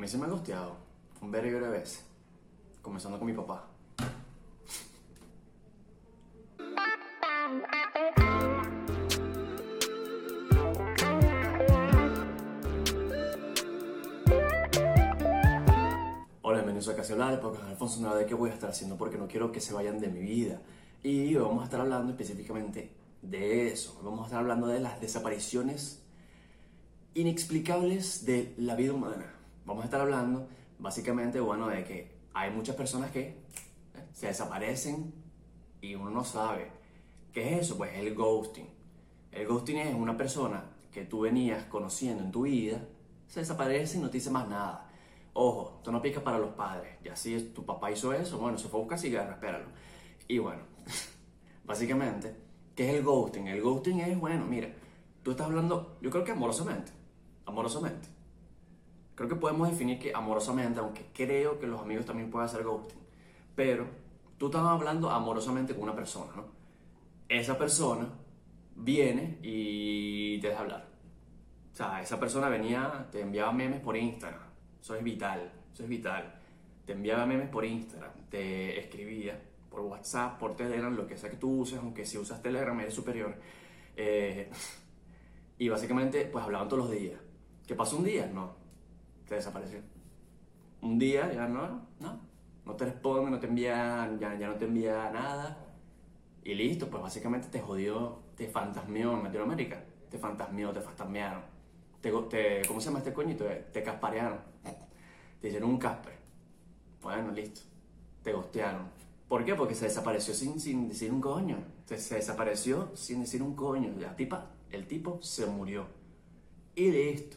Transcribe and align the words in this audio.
mí 0.00 0.08
se 0.08 0.16
me 0.16 0.24
ha 0.24 0.28
gosteado 0.28 0.78
un 1.20 1.30
verguero 1.30 1.66
de 1.66 1.72
veces, 1.72 2.02
comenzando 2.80 3.18
con 3.18 3.26
mi 3.26 3.34
papá. 3.34 3.66
Hola, 16.40 16.58
bienvenidos 16.60 16.88
a 16.88 16.96
Casi 16.96 17.12
Hablar, 17.12 17.38
porque 17.42 17.60
Alfonso 17.60 18.00
no 18.00 18.14
de 18.14 18.24
qué 18.24 18.32
voy 18.32 18.48
a 18.48 18.54
estar 18.54 18.70
haciendo 18.70 18.96
porque 18.96 19.18
no 19.18 19.28
quiero 19.28 19.52
que 19.52 19.60
se 19.60 19.74
vayan 19.74 20.00
de 20.00 20.08
mi 20.08 20.20
vida. 20.20 20.62
Y 21.02 21.34
vamos 21.34 21.60
a 21.60 21.64
estar 21.64 21.78
hablando 21.78 22.12
específicamente 22.12 22.90
de 23.20 23.68
eso. 23.68 24.00
Vamos 24.02 24.22
a 24.22 24.24
estar 24.24 24.40
hablando 24.40 24.66
de 24.66 24.80
las 24.80 24.98
desapariciones 24.98 26.02
inexplicables 27.12 28.24
de 28.24 28.54
la 28.56 28.76
vida 28.76 28.94
humana. 28.94 29.39
Vamos 29.64 29.82
a 29.82 29.84
estar 29.86 30.00
hablando 30.00 30.48
básicamente, 30.78 31.40
bueno, 31.40 31.68
de 31.68 31.84
que 31.84 32.10
hay 32.34 32.50
muchas 32.50 32.76
personas 32.76 33.10
que 33.10 33.20
eh, 33.20 33.36
se 34.12 34.26
desaparecen 34.28 35.12
y 35.80 35.94
uno 35.94 36.10
no 36.10 36.24
sabe. 36.24 36.70
¿Qué 37.32 37.54
es 37.54 37.62
eso? 37.62 37.76
Pues 37.76 37.96
el 37.96 38.14
ghosting. 38.14 38.68
El 39.32 39.46
ghosting 39.46 39.78
es 39.78 39.94
una 39.94 40.16
persona 40.16 40.64
que 40.92 41.04
tú 41.04 41.20
venías 41.20 41.64
conociendo 41.64 42.22
en 42.24 42.32
tu 42.32 42.42
vida, 42.42 42.82
se 43.28 43.40
desaparece 43.40 43.98
y 43.98 44.00
no 44.00 44.10
te 44.10 44.18
dice 44.18 44.30
más 44.30 44.48
nada. 44.48 44.90
Ojo, 45.32 45.80
tú 45.84 45.92
no 45.92 46.02
picas 46.02 46.22
para 46.22 46.38
los 46.38 46.50
padres. 46.54 46.96
Ya 47.04 47.14
si 47.14 47.40
tu 47.54 47.64
papá 47.64 47.92
hizo 47.92 48.12
eso, 48.12 48.38
bueno, 48.38 48.58
se 48.58 48.68
fue 48.68 48.80
a 48.80 48.82
buscar 48.82 48.98
cigarro, 48.98 49.32
espéralo. 49.32 49.66
Y 50.26 50.38
bueno, 50.38 50.62
básicamente, 51.64 52.34
¿qué 52.74 52.90
es 52.90 52.96
el 52.96 53.04
ghosting? 53.04 53.46
El 53.46 53.62
ghosting 53.62 54.00
es, 54.00 54.18
bueno, 54.18 54.44
mira, 54.46 54.74
tú 55.22 55.30
estás 55.30 55.46
hablando, 55.46 55.96
yo 56.02 56.10
creo 56.10 56.24
que 56.24 56.32
amorosamente, 56.32 56.90
amorosamente. 57.46 58.08
Creo 59.20 59.28
que 59.28 59.36
podemos 59.36 59.68
definir 59.68 59.98
que 59.98 60.14
amorosamente, 60.14 60.80
aunque 60.80 61.04
creo 61.12 61.58
que 61.58 61.66
los 61.66 61.82
amigos 61.82 62.06
también 62.06 62.30
pueden 62.30 62.46
hacer 62.46 62.64
ghosting, 62.64 62.98
pero 63.54 63.86
tú 64.38 64.46
estás 64.46 64.62
hablando 64.62 65.10
amorosamente 65.10 65.74
con 65.74 65.82
una 65.82 65.94
persona, 65.94 66.32
¿no? 66.34 66.46
Esa 67.28 67.58
persona 67.58 68.08
viene 68.74 69.36
y 69.42 70.40
te 70.40 70.48
deja 70.48 70.60
hablar. 70.60 70.88
O 71.70 71.76
sea, 71.76 72.00
esa 72.00 72.18
persona 72.18 72.48
venía, 72.48 73.08
te 73.12 73.20
enviaba 73.20 73.52
memes 73.52 73.80
por 73.80 73.94
Instagram. 73.94 74.40
Eso 74.80 74.94
es 74.94 75.04
vital, 75.04 75.52
eso 75.70 75.82
es 75.82 75.88
vital. 75.90 76.40
Te 76.86 76.94
enviaba 76.94 77.26
memes 77.26 77.50
por 77.50 77.66
Instagram, 77.66 78.12
te 78.30 78.80
escribía 78.80 79.38
por 79.68 79.80
WhatsApp, 79.82 80.38
por 80.38 80.56
Telegram, 80.56 80.96
lo 80.96 81.06
que 81.06 81.18
sea 81.18 81.28
que 81.28 81.36
tú 81.36 81.60
uses, 81.60 81.78
aunque 81.78 82.06
si 82.06 82.16
usas 82.16 82.40
Telegram 82.40 82.80
eres 82.80 82.94
superior. 82.94 83.34
Eh, 83.98 84.50
y 85.58 85.68
básicamente, 85.68 86.24
pues 86.24 86.42
hablaban 86.42 86.70
todos 86.70 86.84
los 86.84 86.90
días. 86.98 87.20
¿Qué 87.66 87.74
pasó 87.74 87.98
un 87.98 88.04
día? 88.04 88.26
No, 88.26 88.59
desapareció. 89.36 89.80
Un 90.82 90.98
día 90.98 91.32
ya 91.32 91.46
no, 91.46 91.86
no, 92.00 92.20
no 92.64 92.76
te 92.76 92.86
responde, 92.86 93.30
no 93.30 93.38
te 93.38 93.46
envía, 93.46 94.10
ya, 94.18 94.38
ya 94.38 94.48
no 94.48 94.54
te 94.56 94.64
envía 94.64 95.10
nada. 95.10 95.58
Y 96.42 96.54
listo, 96.54 96.88
pues 96.88 97.02
básicamente 97.02 97.48
te 97.48 97.60
jodió, 97.60 98.20
te 98.36 98.48
fantasmeó 98.48 99.16
en 99.16 99.24
Latinoamérica. 99.24 99.84
Te 100.10 100.18
fantasmeó, 100.18 100.72
te 100.72 100.80
fantasmearon. 100.80 101.42
Te, 102.00 102.10
te, 102.10 102.62
¿Cómo 102.66 102.80
se 102.80 102.86
llama 102.86 102.98
este 102.98 103.12
coñito? 103.12 103.44
Te 103.72 103.82
casparearon. 103.82 104.38
Te 105.40 105.48
hicieron 105.48 105.70
un 105.70 105.78
casper. 105.78 106.14
Bueno, 107.02 107.30
listo. 107.32 107.60
Te 108.22 108.32
gostearon. 108.32 108.88
¿Por 109.28 109.44
qué? 109.44 109.54
Porque 109.54 109.74
se 109.74 109.84
desapareció 109.84 110.34
sin, 110.34 110.58
sin 110.58 110.88
decir 110.88 111.12
un 111.12 111.20
coño. 111.20 111.58
Se, 111.84 111.98
se 111.98 112.16
desapareció 112.16 112.90
sin 112.94 113.20
decir 113.20 113.42
un 113.42 113.54
coño. 113.54 113.94
La 113.98 114.16
tipa, 114.16 114.50
el 114.70 114.86
tipo 114.86 115.22
se 115.22 115.46
murió. 115.46 115.86
Y 116.74 116.90
listo. 116.90 117.36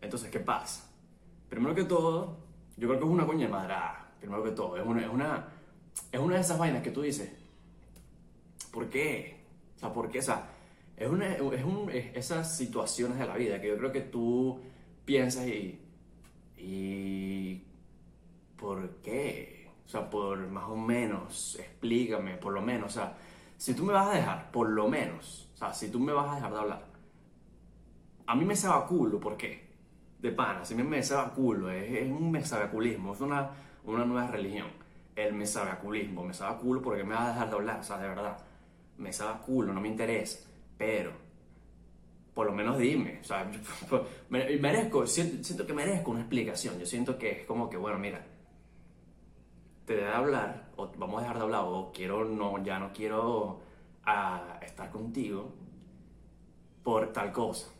Entonces, 0.00 0.30
¿qué 0.30 0.40
pasa? 0.40 0.87
Primero 1.48 1.74
que 1.74 1.84
todo, 1.84 2.36
yo 2.76 2.88
creo 2.88 3.00
que 3.00 3.06
es 3.06 3.10
una 3.10 3.26
coña 3.26 3.46
de 3.46 3.52
madrada. 3.52 4.12
Primero 4.20 4.42
que 4.42 4.50
todo, 4.50 4.76
es 4.76 4.86
una, 4.86 5.02
es 5.02 5.08
una, 5.08 5.48
es 6.12 6.20
una 6.20 6.34
de 6.34 6.40
esas 6.40 6.58
vainas 6.58 6.82
que 6.82 6.90
tú 6.90 7.02
dices, 7.02 7.30
¿por 8.72 8.88
qué? 8.88 9.40
O 9.76 9.78
sea, 9.78 9.92
¿por 9.92 10.10
qué? 10.10 10.18
O 10.18 10.22
sea, 10.22 10.50
es, 10.96 11.08
una, 11.08 11.34
es, 11.34 11.40
un, 11.40 11.88
es 11.90 12.16
esas 12.16 12.56
situaciones 12.56 13.18
de 13.18 13.26
la 13.26 13.36
vida 13.36 13.60
que 13.60 13.68
yo 13.68 13.78
creo 13.78 13.92
que 13.92 14.00
tú 14.00 14.60
piensas 15.04 15.46
y, 15.46 15.80
y 16.56 17.62
¿por 18.56 18.96
qué? 18.96 19.70
O 19.86 19.88
sea, 19.88 20.10
por 20.10 20.38
más 20.48 20.64
o 20.64 20.76
menos, 20.76 21.56
explícame, 21.58 22.36
por 22.36 22.52
lo 22.52 22.60
menos, 22.60 22.96
o 22.96 23.00
sea, 23.00 23.16
si 23.56 23.74
tú 23.74 23.84
me 23.84 23.92
vas 23.92 24.08
a 24.08 24.14
dejar, 24.14 24.50
por 24.50 24.68
lo 24.68 24.88
menos, 24.88 25.48
o 25.54 25.56
sea, 25.56 25.72
si 25.72 25.90
tú 25.90 25.98
me 25.98 26.12
vas 26.12 26.30
a 26.30 26.34
dejar 26.34 26.52
de 26.52 26.58
hablar, 26.58 26.86
a 28.26 28.34
mí 28.34 28.44
me 28.44 28.54
sabe 28.54 28.86
culo, 28.86 29.18
¿por 29.18 29.36
qué? 29.36 29.67
De 30.18 30.32
pana, 30.32 30.64
si 30.64 30.74
me 30.74 30.84
mesabaculo, 30.84 31.70
es, 31.70 31.90
es 31.90 32.10
un 32.10 32.30
mesabaculismo, 32.30 33.12
es 33.12 33.20
una, 33.20 33.50
una 33.84 34.04
nueva 34.04 34.28
religión. 34.28 34.68
El 35.14 35.34
mesabaculismo, 35.34 36.24
me 36.24 36.34
sabe 36.34 36.60
culo 36.60 36.80
porque 36.80 37.04
me 37.04 37.14
va 37.14 37.26
a 37.26 37.32
dejar 37.32 37.50
de 37.50 37.56
hablar, 37.56 37.80
o 37.80 37.82
sea, 37.82 37.98
de 37.98 38.08
verdad. 38.08 38.38
Me 38.98 39.12
sabe 39.12 39.40
culo, 39.44 39.72
no 39.72 39.80
me 39.80 39.88
interesa, 39.88 40.48
pero 40.76 41.28
por 42.38 42.46
lo 42.46 42.52
menos 42.52 42.78
dime, 42.78 43.18
o 43.20 43.24
sea, 43.24 43.50
merezco, 44.30 45.08
siento, 45.08 45.66
que 45.66 45.72
merezco 45.72 46.12
una 46.12 46.20
explicación, 46.20 46.78
yo 46.78 46.86
siento 46.86 47.18
que 47.18 47.40
es 47.40 47.46
como 47.46 47.68
que, 47.68 47.76
bueno, 47.76 47.98
mira, 47.98 48.24
te 49.84 49.96
de 49.96 50.06
hablar, 50.06 50.70
o 50.76 50.88
vamos 50.98 51.18
a 51.18 51.22
dejar 51.22 51.38
de 51.38 51.42
hablar, 51.42 51.62
o 51.64 51.90
quiero, 51.92 52.24
no, 52.24 52.62
ya 52.62 52.78
no 52.78 52.92
quiero 52.92 53.60
a, 54.04 54.60
estar 54.62 54.88
contigo 54.92 55.52
por 56.84 57.12
tal 57.12 57.32
cosa, 57.32 57.72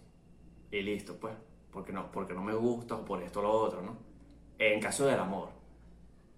y 0.72 0.82
listo, 0.82 1.16
pues 1.20 1.36
porque 1.78 1.92
no, 1.92 2.10
porque 2.10 2.34
no 2.34 2.42
me 2.42 2.54
gusta 2.54 2.96
o 2.96 3.04
por 3.04 3.22
esto 3.22 3.38
o 3.38 3.42
lo 3.44 3.52
otro, 3.52 3.80
¿no? 3.82 3.96
En 4.58 4.80
caso 4.80 5.06
del 5.06 5.20
amor, 5.20 5.50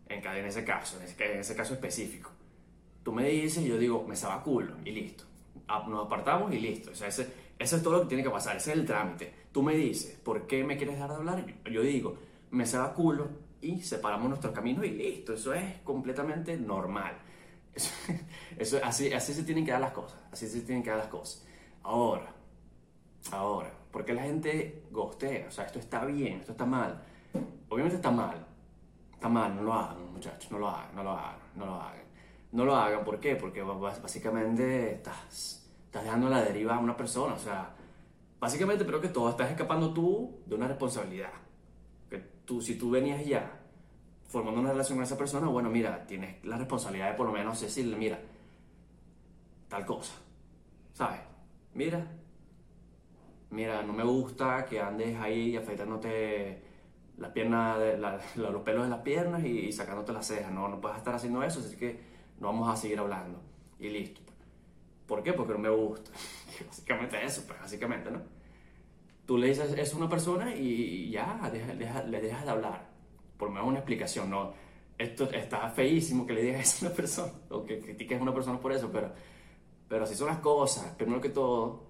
en, 0.07 0.23
en 0.23 0.45
ese 0.45 0.67
caso, 0.67 0.99
en 0.99 1.05
ese, 1.05 1.33
en 1.33 1.41
ese 1.41 1.57
caso 1.57 1.73
específico. 1.73 2.31
Tú 3.03 3.11
me 3.11 3.27
dices 3.27 3.65
y 3.65 3.69
yo 3.69 3.79
digo, 3.79 4.05
me 4.07 4.13
estaba 4.13 4.43
culo 4.43 4.75
y 4.85 4.91
listo. 4.91 5.25
Nos 5.89 6.05
apartamos 6.05 6.53
y 6.53 6.61
listo. 6.61 6.91
O 6.91 6.95
sea, 6.95 7.09
ese, 7.09 7.33
es 7.59 7.83
todo 7.83 7.95
lo 7.95 8.03
que 8.03 8.09
tiene 8.09 8.23
que 8.23 8.29
pasar, 8.29 8.59
ese 8.59 8.73
es 8.73 8.79
el 8.79 8.85
trámite. 8.85 9.33
Tú 9.51 9.63
me 9.63 9.75
dices, 9.75 10.21
¿por 10.23 10.47
qué 10.47 10.63
me 10.63 10.77
quieres 10.77 10.97
dejar 10.97 11.09
de 11.09 11.17
hablar? 11.17 11.47
Yo 11.73 11.81
digo, 11.81 12.19
me 12.51 12.65
estaba 12.65 12.93
culo 12.93 13.31
y 13.63 13.81
separamos 13.81 14.29
nuestros 14.29 14.53
caminos 14.53 14.85
y 14.85 14.91
listo. 14.91 15.33
Eso 15.33 15.55
es 15.55 15.81
completamente 15.85 16.55
normal. 16.59 17.17
Eso, 17.75 17.93
eso, 18.59 18.81
así, 18.85 19.11
así 19.13 19.33
se 19.33 19.45
tienen 19.45 19.65
que 19.65 19.71
dar 19.71 19.81
las 19.81 19.93
cosas. 19.93 20.21
Así 20.31 20.47
se 20.49 20.61
tienen 20.61 20.83
que 20.83 20.91
dar 20.91 20.99
las 20.99 21.09
cosas. 21.09 21.47
Ahora, 21.85 22.35
ahora, 23.31 23.73
porque 23.91 24.15
la 24.15 24.23
gente 24.23 24.85
gostea, 24.91 25.49
o 25.49 25.51
sea, 25.51 25.65
esto 25.65 25.79
está 25.79 26.05
bien, 26.05 26.41
esto 26.41 26.53
está 26.53 26.67
mal. 26.67 27.03
Obviamente 27.69 27.97
está 27.97 28.11
mal, 28.11 28.47
está 29.13 29.29
mal, 29.29 29.55
no 29.55 29.63
lo 29.63 29.73
hagan, 29.73 30.13
muchachos, 30.13 30.51
no 30.51 30.59
lo 30.59 30.69
hagan, 30.69 30.95
no 30.95 31.03
lo 31.03 31.11
hagan, 31.11 31.39
no 31.57 31.67
lo 31.67 31.75
hagan. 31.75 32.11
No 32.53 32.65
lo 32.65 32.75
hagan, 32.75 33.05
¿por 33.05 33.21
qué? 33.21 33.37
Porque 33.37 33.63
básicamente 33.63 34.95
estás, 34.95 35.69
estás 35.85 36.03
dejando 36.03 36.27
a 36.27 36.31
la 36.31 36.43
deriva 36.43 36.75
a 36.75 36.79
una 36.81 36.97
persona, 36.97 37.35
o 37.35 37.39
sea, 37.39 37.75
básicamente 38.41 38.85
creo 38.85 39.01
que 39.01 39.09
todo 39.09 39.31
estás 39.31 39.51
escapando 39.51 39.93
tú 39.93 40.41
de 40.47 40.57
una 40.57 40.67
responsabilidad. 40.67 41.33
Que 42.09 42.19
tú, 42.45 42.61
si 42.61 42.77
tú 42.77 42.91
venías 42.91 43.25
ya 43.25 43.61
formando 44.27 44.61
una 44.61 44.71
relación 44.71 44.99
con 44.99 45.05
esa 45.05 45.17
persona, 45.17 45.47
bueno, 45.49 45.71
mira, 45.71 46.07
tienes 46.07 46.45
la 46.45 46.57
responsabilidad 46.57 47.11
de 47.11 47.17
por 47.17 47.27
lo 47.27 47.33
menos 47.33 47.61
decirle, 47.61 47.97
mira, 47.97 48.21
tal 49.69 49.87
cosa, 49.87 50.15
¿sabes? 50.93 51.21
Mira, 51.75 52.05
mira, 53.51 53.83
no 53.83 53.93
me 53.93 54.05
gusta 54.05 54.65
que 54.65 54.81
andes 54.81 55.17
ahí 55.19 55.57
afeitándote 55.57 56.63
las 57.19 57.33
piernas, 57.33 57.79
los 58.37 58.63
pelos 58.63 58.85
de 58.85 58.91
las 58.91 59.01
piernas 59.01 59.45
y, 59.45 59.73
sacándote 59.73 60.13
las 60.13 60.27
cejas. 60.27 60.53
No, 60.53 60.69
no 60.69 60.81
puedes 60.81 60.99
estar 60.99 61.15
haciendo 61.15 61.43
eso, 61.43 61.61
así 61.61 61.77
que 61.77 62.01
no 62.39 62.49
vamos 62.49 62.69
a 62.69 62.77
seguir 62.77 62.99
hablando. 62.99 63.41
Y 63.79 63.89
listo. 63.89 64.21
¿Por 65.07 65.23
qué? 65.23 65.33
Porque 65.33 65.53
no 65.53 65.59
me 65.59 65.71
gusta. 65.71 66.11
básicamente 66.67 67.25
eso, 67.25 67.45
pues, 67.47 67.61
básicamente, 67.61 68.11
¿no? 68.11 68.23
Tú 69.27 69.39
le 69.39 69.49
dices 69.49 69.73
eso 69.77 69.97
a 69.97 69.99
una 70.01 70.09
persona 70.09 70.55
y 70.55 71.11
ya, 71.11 71.51
le 72.09 72.21
dejas 72.21 72.45
de 72.45 72.51
hablar. 72.51 72.89
Por 73.37 73.49
lo 73.49 73.55
menos 73.55 73.69
una 73.69 73.79
explicación, 73.79 74.29
¿no? 74.29 74.53
Esto 74.99 75.31
está 75.31 75.71
feísimo 75.71 76.27
que 76.27 76.35
le 76.35 76.43
digas 76.43 76.61
eso 76.75 76.85
a 76.85 76.89
una 76.89 76.97
persona 76.97 77.33
o 77.49 77.65
que 77.65 77.81
critiques 77.81 78.19
a 78.19 78.23
una 78.23 78.35
persona 78.35 78.61
por 78.61 78.73
eso, 78.73 78.91
pero, 78.93 79.13
pero 79.89 80.05
así 80.05 80.15
son 80.15 80.27
las 80.29 80.41
cosas. 80.41 80.95
Primero 80.97 81.21
que 81.21 81.31
todo, 81.31 81.90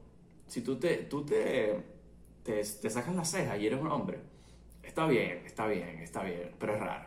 si 0.50 0.62
tú 0.62 0.76
te, 0.81 1.05
tú 1.05 1.25
te, 1.25 1.81
te, 2.43 2.64
sacas 2.64 3.14
la 3.14 3.25
ceja 3.25 3.56
y 3.56 3.69
eres 3.69 3.81
un 3.81 3.87
hombre, 3.87 4.19
está 4.82 5.06
bien, 5.06 5.44
está 5.47 5.69
bien, 5.69 6.00
está 6.00 6.25
bien, 6.25 6.50
pero 6.58 6.75
es 6.75 6.81
raro. 6.81 7.06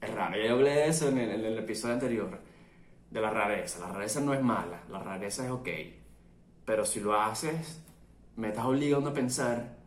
Es 0.00 0.12
raro. 0.12 0.42
Ya 0.42 0.50
hablé 0.50 0.70
de 0.70 0.88
eso 0.88 1.08
en 1.08 1.18
el, 1.18 1.30
en 1.30 1.44
el 1.44 1.58
episodio 1.58 1.94
anterior, 1.94 2.40
de 3.08 3.20
la 3.20 3.30
rareza. 3.30 3.78
La 3.78 3.92
rareza 3.92 4.20
no 4.20 4.34
es 4.34 4.42
mala, 4.42 4.82
la 4.88 4.98
rareza 4.98 5.44
es 5.44 5.52
ok. 5.52 5.68
Pero 6.64 6.84
si 6.84 6.98
lo 6.98 7.14
haces, 7.14 7.80
me 8.34 8.48
estás 8.48 8.64
obligando 8.64 9.10
a 9.10 9.14
pensar 9.14 9.78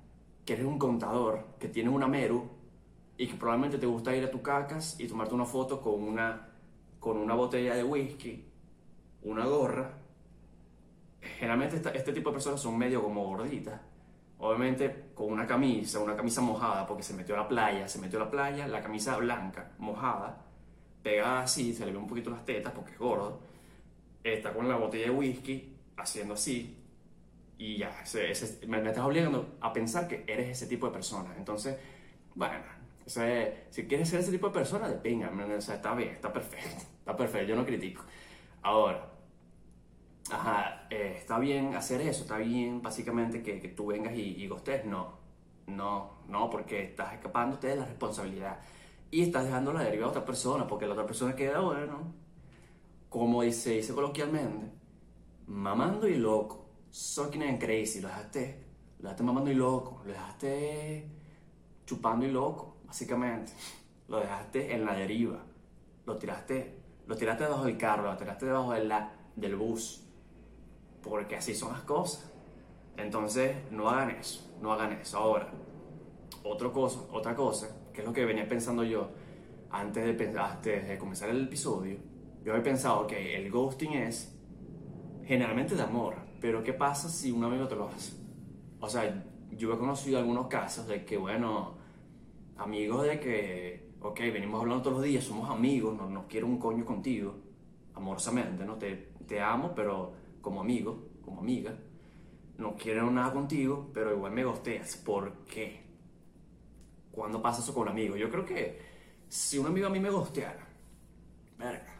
que 0.45 0.53
eres 0.53 0.65
un 0.65 0.79
contador, 0.79 1.57
que 1.59 1.67
tienes 1.67 1.93
una 1.93 2.07
meru 2.07 2.49
y 3.17 3.27
que 3.27 3.35
probablemente 3.35 3.79
te 3.79 3.85
gusta 3.85 4.15
ir 4.15 4.23
a 4.23 4.31
tu 4.31 4.41
cacas 4.41 4.97
y 4.97 5.09
tomarte 5.09 5.35
una 5.35 5.45
foto 5.45 5.81
con 5.81 6.01
una, 6.03 6.53
con 7.01 7.17
una 7.17 7.33
botella 7.33 7.75
de 7.75 7.83
whisky, 7.83 8.45
una 9.23 9.45
gorra 9.45 9.92
generalmente 11.43 11.81
este 11.93 12.13
tipo 12.13 12.29
de 12.29 12.35
personas 12.35 12.61
son 12.61 12.77
medio 12.77 13.03
como 13.03 13.25
gorditas 13.25 13.77
obviamente 14.37 15.09
con 15.13 15.31
una 15.31 15.45
camisa, 15.45 15.99
una 15.99 16.15
camisa 16.15 16.41
mojada, 16.41 16.85
porque 16.85 17.03
se 17.03 17.13
metió 17.13 17.35
a 17.35 17.39
la 17.39 17.47
playa, 17.47 17.87
se 17.87 17.99
metió 17.99 18.21
a 18.21 18.25
la 18.25 18.31
playa, 18.31 18.67
la 18.67 18.81
camisa 18.81 19.17
blanca, 19.17 19.71
mojada, 19.77 20.45
pegada 21.01 21.43
así, 21.43 21.73
se 21.73 21.85
le 21.85 21.91
ve 21.91 21.97
un 21.97 22.07
poquito 22.07 22.29
las 22.29 22.45
tetas 22.45 22.73
porque 22.73 22.91
es 22.91 22.99
gordo, 22.99 23.39
está 24.23 24.53
con 24.53 24.67
la 24.67 24.75
botella 24.75 25.05
de 25.05 25.11
whisky, 25.11 25.75
haciendo 25.95 26.33
así, 26.33 26.77
y 27.57 27.77
ya, 27.77 28.03
me, 28.67 28.77
estás 28.79 29.05
obligando 29.05 29.55
a 29.61 29.71
pensar 29.71 30.07
que 30.07 30.25
eres 30.27 30.49
ese 30.49 30.67
tipo 30.67 30.87
de 30.87 30.93
persona. 30.93 31.33
Entonces, 31.37 31.77
bueno, 32.35 32.65
si 33.05 33.87
quieres 33.87 34.09
ser 34.09 34.19
ese 34.19 34.31
tipo 34.31 34.47
de 34.47 34.53
persona, 34.53 34.89
de 34.89 34.95
pinga, 34.95 35.29
o 35.29 35.61
sea, 35.61 35.75
está 35.75 35.93
bien, 35.93 36.09
está 36.09 36.33
perfecto, 36.33 36.83
está 36.99 37.15
perfecto, 37.15 37.47
yo 37.47 37.55
no 37.55 37.65
critico. 37.65 38.03
Ahora, 38.61 39.12
ajá, 40.31 40.87
eh, 40.89 41.15
está 41.19 41.39
bien 41.39 41.75
hacer 41.75 42.01
eso, 42.01 42.23
está 42.23 42.37
bien 42.37 42.81
básicamente 42.81 43.41
que, 43.43 43.59
que 43.59 43.69
tú 43.69 43.87
vengas 43.87 44.15
y, 44.15 44.21
y 44.21 44.47
gostes, 44.47 44.85
no, 44.85 45.17
no, 45.67 46.11
no, 46.27 46.49
porque 46.49 46.83
estás 46.83 47.13
escapándote 47.13 47.67
de 47.67 47.75
la 47.77 47.85
responsabilidad 47.85 48.59
y 49.11 49.21
estás 49.21 49.45
dejando 49.45 49.73
la 49.73 49.83
deriva 49.83 50.07
a 50.07 50.09
otra 50.09 50.25
persona, 50.25 50.65
porque 50.67 50.87
la 50.87 50.93
otra 50.93 51.05
persona 51.05 51.35
queda, 51.35 51.59
bueno, 51.59 52.13
como 53.09 53.43
dice, 53.43 53.71
dice 53.71 53.93
coloquialmente, 53.93 54.71
mamando 55.47 56.07
y 56.07 56.15
loco, 56.15 56.65
sucking 56.89 57.43
and 57.43 57.59
crazy, 57.59 58.01
lo 58.01 58.07
dejaste, 58.07 58.63
lo 58.97 59.03
dejaste 59.03 59.23
mamando 59.23 59.51
y 59.51 59.55
loco, 59.55 60.01
lo 60.03 60.11
dejaste 60.11 61.07
chupando 61.85 62.25
y 62.25 62.31
loco, 62.31 62.77
básicamente, 62.85 63.51
lo 64.07 64.19
dejaste 64.19 64.73
en 64.73 64.83
la 64.83 64.95
deriva, 64.95 65.43
lo 66.05 66.17
tiraste, 66.17 66.79
lo 67.05 67.15
tiraste 67.15 67.43
debajo 67.43 67.65
del 67.65 67.77
carro, 67.77 68.11
lo 68.11 68.17
tiraste 68.17 68.47
debajo 68.47 68.71
de 68.73 68.85
la, 68.85 69.13
del 69.35 69.55
bus, 69.55 70.02
porque 71.03 71.35
así 71.35 71.53
son 71.53 71.73
las 71.73 71.81
cosas. 71.81 72.31
Entonces, 72.97 73.55
no 73.71 73.89
hagan 73.89 74.11
eso, 74.11 74.55
no 74.61 74.71
hagan 74.71 74.93
eso. 74.93 75.17
Ahora, 75.17 75.51
otra 76.43 76.71
cosa, 76.71 77.01
otra 77.11 77.35
cosa, 77.35 77.75
que 77.93 78.01
es 78.01 78.07
lo 78.07 78.13
que 78.13 78.25
venía 78.25 78.47
pensando 78.47 78.83
yo 78.83 79.09
antes 79.71 80.05
de, 80.05 80.97
comenzar 80.99 81.29
el 81.29 81.45
episodio, 81.45 81.97
yo 82.43 82.51
había 82.51 82.63
pensado 82.63 83.07
que 83.07 83.35
el 83.35 83.49
ghosting 83.49 83.93
es 83.93 84.37
generalmente 85.25 85.75
de 85.75 85.81
amor, 85.81 86.15
pero 86.39 86.63
¿qué 86.63 86.73
pasa 86.73 87.09
si 87.09 87.31
un 87.31 87.43
amigo 87.43 87.67
te 87.67 87.75
lo 87.75 87.87
hace? 87.87 88.13
O 88.79 88.87
sea, 88.87 89.23
yo 89.51 89.73
he 89.73 89.77
conocido 89.77 90.19
algunos 90.19 90.47
casos 90.47 90.87
de 90.87 91.05
que, 91.05 91.17
bueno, 91.17 91.77
amigos 92.57 93.03
de 93.03 93.19
que, 93.19 93.93
ok, 94.01 94.19
venimos 94.19 94.61
hablando 94.61 94.83
todos 94.83 94.97
los 94.97 95.05
días, 95.05 95.23
somos 95.23 95.49
amigos, 95.49 95.95
no, 95.95 96.09
no 96.09 96.27
quiero 96.27 96.45
un 96.45 96.59
coño 96.59 96.85
contigo, 96.85 97.35
amorosamente, 97.95 98.65
¿no? 98.65 98.75
Te, 98.75 99.13
te 99.25 99.41
amo, 99.41 99.73
pero 99.75 100.13
como 100.43 100.61
amigo, 100.61 101.07
como 101.23 101.39
amiga, 101.39 101.73
no 102.57 102.75
quiero 102.75 103.09
nada 103.09 103.33
contigo, 103.33 103.89
pero 103.93 104.13
igual 104.13 104.33
me 104.33 104.43
gosteas. 104.43 104.97
¿Por 104.97 105.45
qué? 105.45 105.81
¿Cuándo 107.11 107.41
pasa 107.41 107.61
eso 107.61 107.73
con 107.73 107.83
un 107.83 107.89
amigo? 107.89 108.15
Yo 108.15 108.29
creo 108.29 108.45
que 108.45 108.79
si 109.27 109.57
un 109.57 109.67
amigo 109.67 109.87
a 109.87 109.89
mí 109.89 109.99
me 109.99 110.11
gosteara, 110.11 110.67
verga, 111.57 111.95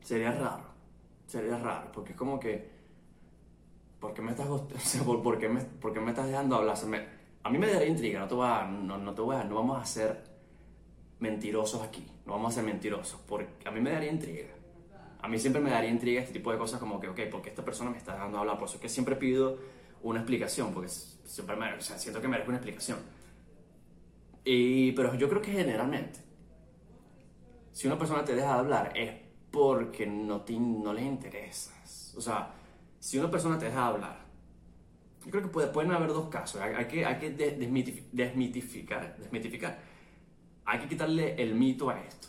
sería 0.00 0.32
raro. 0.32 0.72
Sería 1.26 1.58
raro, 1.58 1.90
porque 1.92 2.12
es 2.12 2.18
como 2.18 2.38
que, 2.38 2.70
¿por 3.98 4.14
qué 4.14 4.22
me 4.22 4.30
estás 4.30 4.46
gosteando? 4.46 5.22
¿por, 5.22 5.36
qué 5.38 5.48
me, 5.48 5.60
¿por 5.60 5.92
qué 5.92 6.00
me 6.00 6.10
estás 6.10 6.28
dejando 6.28 6.56
hablar? 6.56 6.76
a 7.42 7.50
mí 7.50 7.58
me 7.58 7.66
daría 7.66 7.88
intriga, 7.88 8.20
no 8.20 8.28
te, 8.28 8.34
voy 8.34 8.46
a, 8.46 8.64
no, 8.64 8.96
no 8.98 9.12
te 9.12 9.20
voy 9.20 9.36
a, 9.36 9.44
no 9.44 9.56
vamos 9.56 9.82
a 9.82 9.84
ser 9.84 10.22
mentirosos 11.18 11.82
aquí, 11.82 12.06
no 12.24 12.34
vamos 12.34 12.52
a 12.52 12.54
ser 12.56 12.64
mentirosos, 12.64 13.20
porque 13.26 13.66
a 13.66 13.70
mí 13.72 13.80
me 13.80 13.90
daría 13.90 14.12
intriga 14.12 14.53
a 15.24 15.28
mí 15.28 15.38
siempre 15.38 15.62
me 15.62 15.70
daría 15.70 15.88
intriga 15.88 16.20
este 16.20 16.34
tipo 16.34 16.52
de 16.52 16.58
cosas 16.58 16.78
como 16.78 17.00
que, 17.00 17.08
ok, 17.08 17.18
porque 17.30 17.48
esta 17.48 17.64
persona 17.64 17.90
me 17.90 17.96
está 17.96 18.12
dejando 18.12 18.36
hablar? 18.36 18.58
Por 18.58 18.68
eso 18.68 18.76
es 18.76 18.82
que 18.82 18.90
siempre 18.90 19.16
pido 19.16 19.58
una 20.02 20.20
explicación, 20.20 20.74
porque 20.74 20.90
siempre 20.90 21.56
me, 21.56 21.72
o 21.72 21.80
sea, 21.80 21.98
siento 21.98 22.20
que 22.20 22.28
merezco 22.28 22.50
una 22.50 22.58
explicación. 22.58 22.98
Y, 24.44 24.92
pero 24.92 25.14
yo 25.14 25.26
creo 25.30 25.40
que 25.40 25.50
generalmente, 25.50 26.20
si 27.72 27.86
una 27.86 27.96
persona 27.96 28.22
te 28.22 28.34
deja 28.34 28.52
de 28.52 28.58
hablar 28.58 28.92
es 28.94 29.14
porque 29.50 30.06
no, 30.06 30.42
te, 30.42 30.60
no 30.60 30.92
le 30.92 31.00
interesas. 31.00 32.14
O 32.18 32.20
sea, 32.20 32.50
si 33.00 33.18
una 33.18 33.30
persona 33.30 33.58
te 33.58 33.64
deja 33.64 33.78
de 33.78 33.86
hablar, 33.86 34.26
yo 35.24 35.30
creo 35.30 35.42
que 35.42 35.48
puede, 35.48 35.68
pueden 35.68 35.90
haber 35.92 36.08
dos 36.08 36.28
casos. 36.28 36.60
Hay, 36.60 36.84
que, 36.84 37.06
hay 37.06 37.16
que 37.16 37.30
desmitificar, 37.30 39.16
desmitificar. 39.16 39.78
Hay 40.66 40.80
que 40.80 40.88
quitarle 40.88 41.40
el 41.42 41.54
mito 41.54 41.88
a 41.88 41.98
esto. 41.98 42.28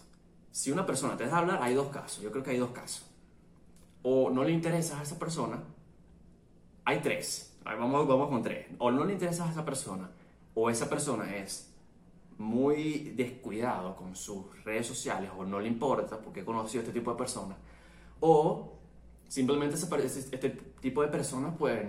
Si 0.56 0.72
una 0.72 0.86
persona 0.86 1.18
te 1.18 1.26
deja 1.26 1.40
hablar, 1.40 1.62
hay 1.62 1.74
dos 1.74 1.90
casos. 1.90 2.24
Yo 2.24 2.32
creo 2.32 2.42
que 2.42 2.52
hay 2.52 2.58
dos 2.58 2.70
casos. 2.70 3.06
O 4.04 4.30
no 4.30 4.42
le 4.42 4.54
interesas 4.54 5.00
a 5.00 5.04
esa 5.04 5.20
persona. 5.20 5.62
Hay 6.86 7.02
tres. 7.02 7.58
Vamos, 7.66 8.08
vamos 8.08 8.30
con 8.30 8.42
tres. 8.42 8.68
O 8.78 8.90
no 8.90 9.04
le 9.04 9.12
interesas 9.12 9.50
a 9.50 9.52
esa 9.52 9.66
persona. 9.66 10.10
O 10.54 10.70
esa 10.70 10.90
persona 10.90 11.36
es 11.36 11.74
muy 12.38 13.12
descuidado 13.18 13.98
con 13.98 14.16
sus 14.16 14.46
redes 14.64 14.88
sociales 14.88 15.30
o 15.38 15.44
no 15.44 15.60
le 15.60 15.68
importa 15.68 16.22
porque 16.22 16.40
he 16.40 16.46
conocido 16.46 16.84
este 16.84 16.94
tipo 16.94 17.12
de 17.12 17.18
personas. 17.18 17.58
O 18.22 18.78
simplemente 19.28 19.76
este 19.76 20.50
tipo 20.80 21.02
de 21.02 21.10
personas 21.10 21.54
pues 21.60 21.86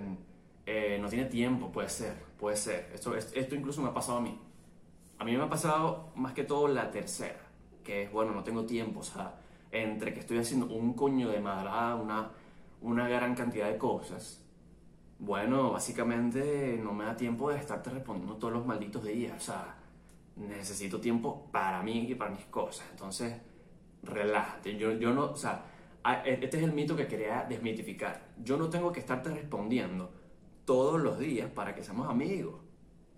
eh, 0.67 0.99
no 1.01 1.09
tiene 1.09 1.27
tiempo, 1.27 1.71
puede 1.71 1.89
ser, 1.89 2.17
puede 2.37 2.57
ser. 2.57 2.91
Esto, 2.93 3.15
esto 3.15 3.55
incluso 3.55 3.81
me 3.81 3.91
ha 3.91 3.95
pasado 3.95 4.19
a 4.19 4.23
mí. 4.23 4.37
A 5.21 5.25
mí 5.25 5.37
me 5.37 5.45
ha 5.45 5.49
pasado 5.49 6.11
más 6.17 6.33
que 6.33 6.43
todo 6.43 6.67
la 6.67 6.91
tercera 6.91 7.46
que 7.87 8.03
es, 8.03 8.13
bueno, 8.13 8.33
no 8.33 8.43
tengo 8.43 8.67
tiempo, 8.67 8.99
o 8.99 9.03
sea, 9.05 9.37
entre 9.71 10.13
que 10.13 10.19
estoy 10.21 10.39
haciendo 10.39 10.67
un 10.67 10.95
coño 10.95 11.29
de 11.29 11.41
madrada, 11.41 11.95
una, 11.95 12.33
una 12.81 13.09
gran 13.09 13.37
cantidad 13.37 13.71
de 13.71 13.79
cosas, 13.79 14.45
bueno, 15.21 15.71
básicamente 15.71 16.79
no 16.83 16.93
me 16.93 17.05
da 17.05 17.17
tiempo 17.17 17.49
de 17.49 17.59
estarte 17.59 17.91
respondiendo 17.91 18.37
todos 18.37 18.53
los 18.53 18.67
malditos 18.67 19.05
días, 19.05 19.37
o 19.37 19.41
sea, 19.41 19.77
necesito 20.35 21.01
tiempo 21.01 21.49
para 21.53 21.81
mí 21.85 22.07
y 22.11 22.15
para 22.17 22.33
mis 22.33 22.45
cosas, 22.47 22.85
entonces, 22.91 23.41
relájate, 24.03 24.77
yo, 24.77 24.93
yo 24.93 25.15
no, 25.15 25.27
o 25.31 25.37
sea, 25.37 25.65
e, 26.25 26.41
este 26.43 26.59
es 26.59 26.65
el 26.65 26.73
mito 26.73 26.97
que 26.97 27.07
quería 27.07 27.47
desmitificar, 27.49 28.31
yo 28.43 28.57
no 28.57 28.69
tengo 28.69 28.91
que 28.91 28.99
estarte 28.99 29.31
respondiendo 29.31 30.13
todos 30.65 31.01
los 31.01 31.21
días 31.21 31.49
para 31.53 31.73
que 31.73 31.85
seamos 31.85 32.11
amigos, 32.11 32.61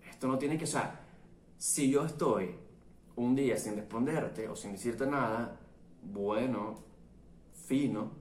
esto 0.07 0.27
no 0.27 0.37
tiene 0.37 0.59
que, 0.59 0.65
o 0.65 0.67
sea, 0.67 1.07
si 1.57 1.89
yo 1.89 2.05
estoy 2.05 2.68
un 3.19 3.35
día 3.35 3.57
sin 3.57 3.75
responderte 3.75 4.47
o 4.47 4.55
sin 4.55 4.71
decirte 4.71 5.05
nada, 5.05 5.57
bueno, 6.01 6.79
fino, 7.67 8.11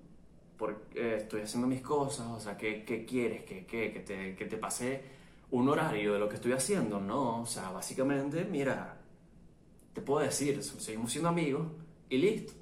porque 0.56 1.16
estoy 1.16 1.42
haciendo 1.42 1.68
mis 1.68 1.80
cosas, 1.80 2.26
o 2.26 2.40
sea, 2.40 2.56
¿qué, 2.56 2.84
quieres? 3.08 3.44
¿Qué, 3.44 3.64
qué, 3.64 3.92
que, 3.92 4.00
te, 4.00 4.34
que 4.34 4.44
te 4.46 4.56
pase 4.56 5.02
un 5.52 5.68
horario 5.68 6.14
de 6.14 6.18
lo 6.18 6.28
que 6.28 6.34
estoy 6.34 6.52
haciendo? 6.52 7.00
No, 7.00 7.42
o 7.42 7.46
sea, 7.46 7.70
básicamente, 7.70 8.44
mira, 8.44 8.96
te 9.92 10.00
puedo 10.00 10.20
decir, 10.20 10.62
seguimos 10.64 11.12
siendo 11.12 11.28
amigos 11.28 11.68
y 12.10 12.18
listo. 12.18 12.54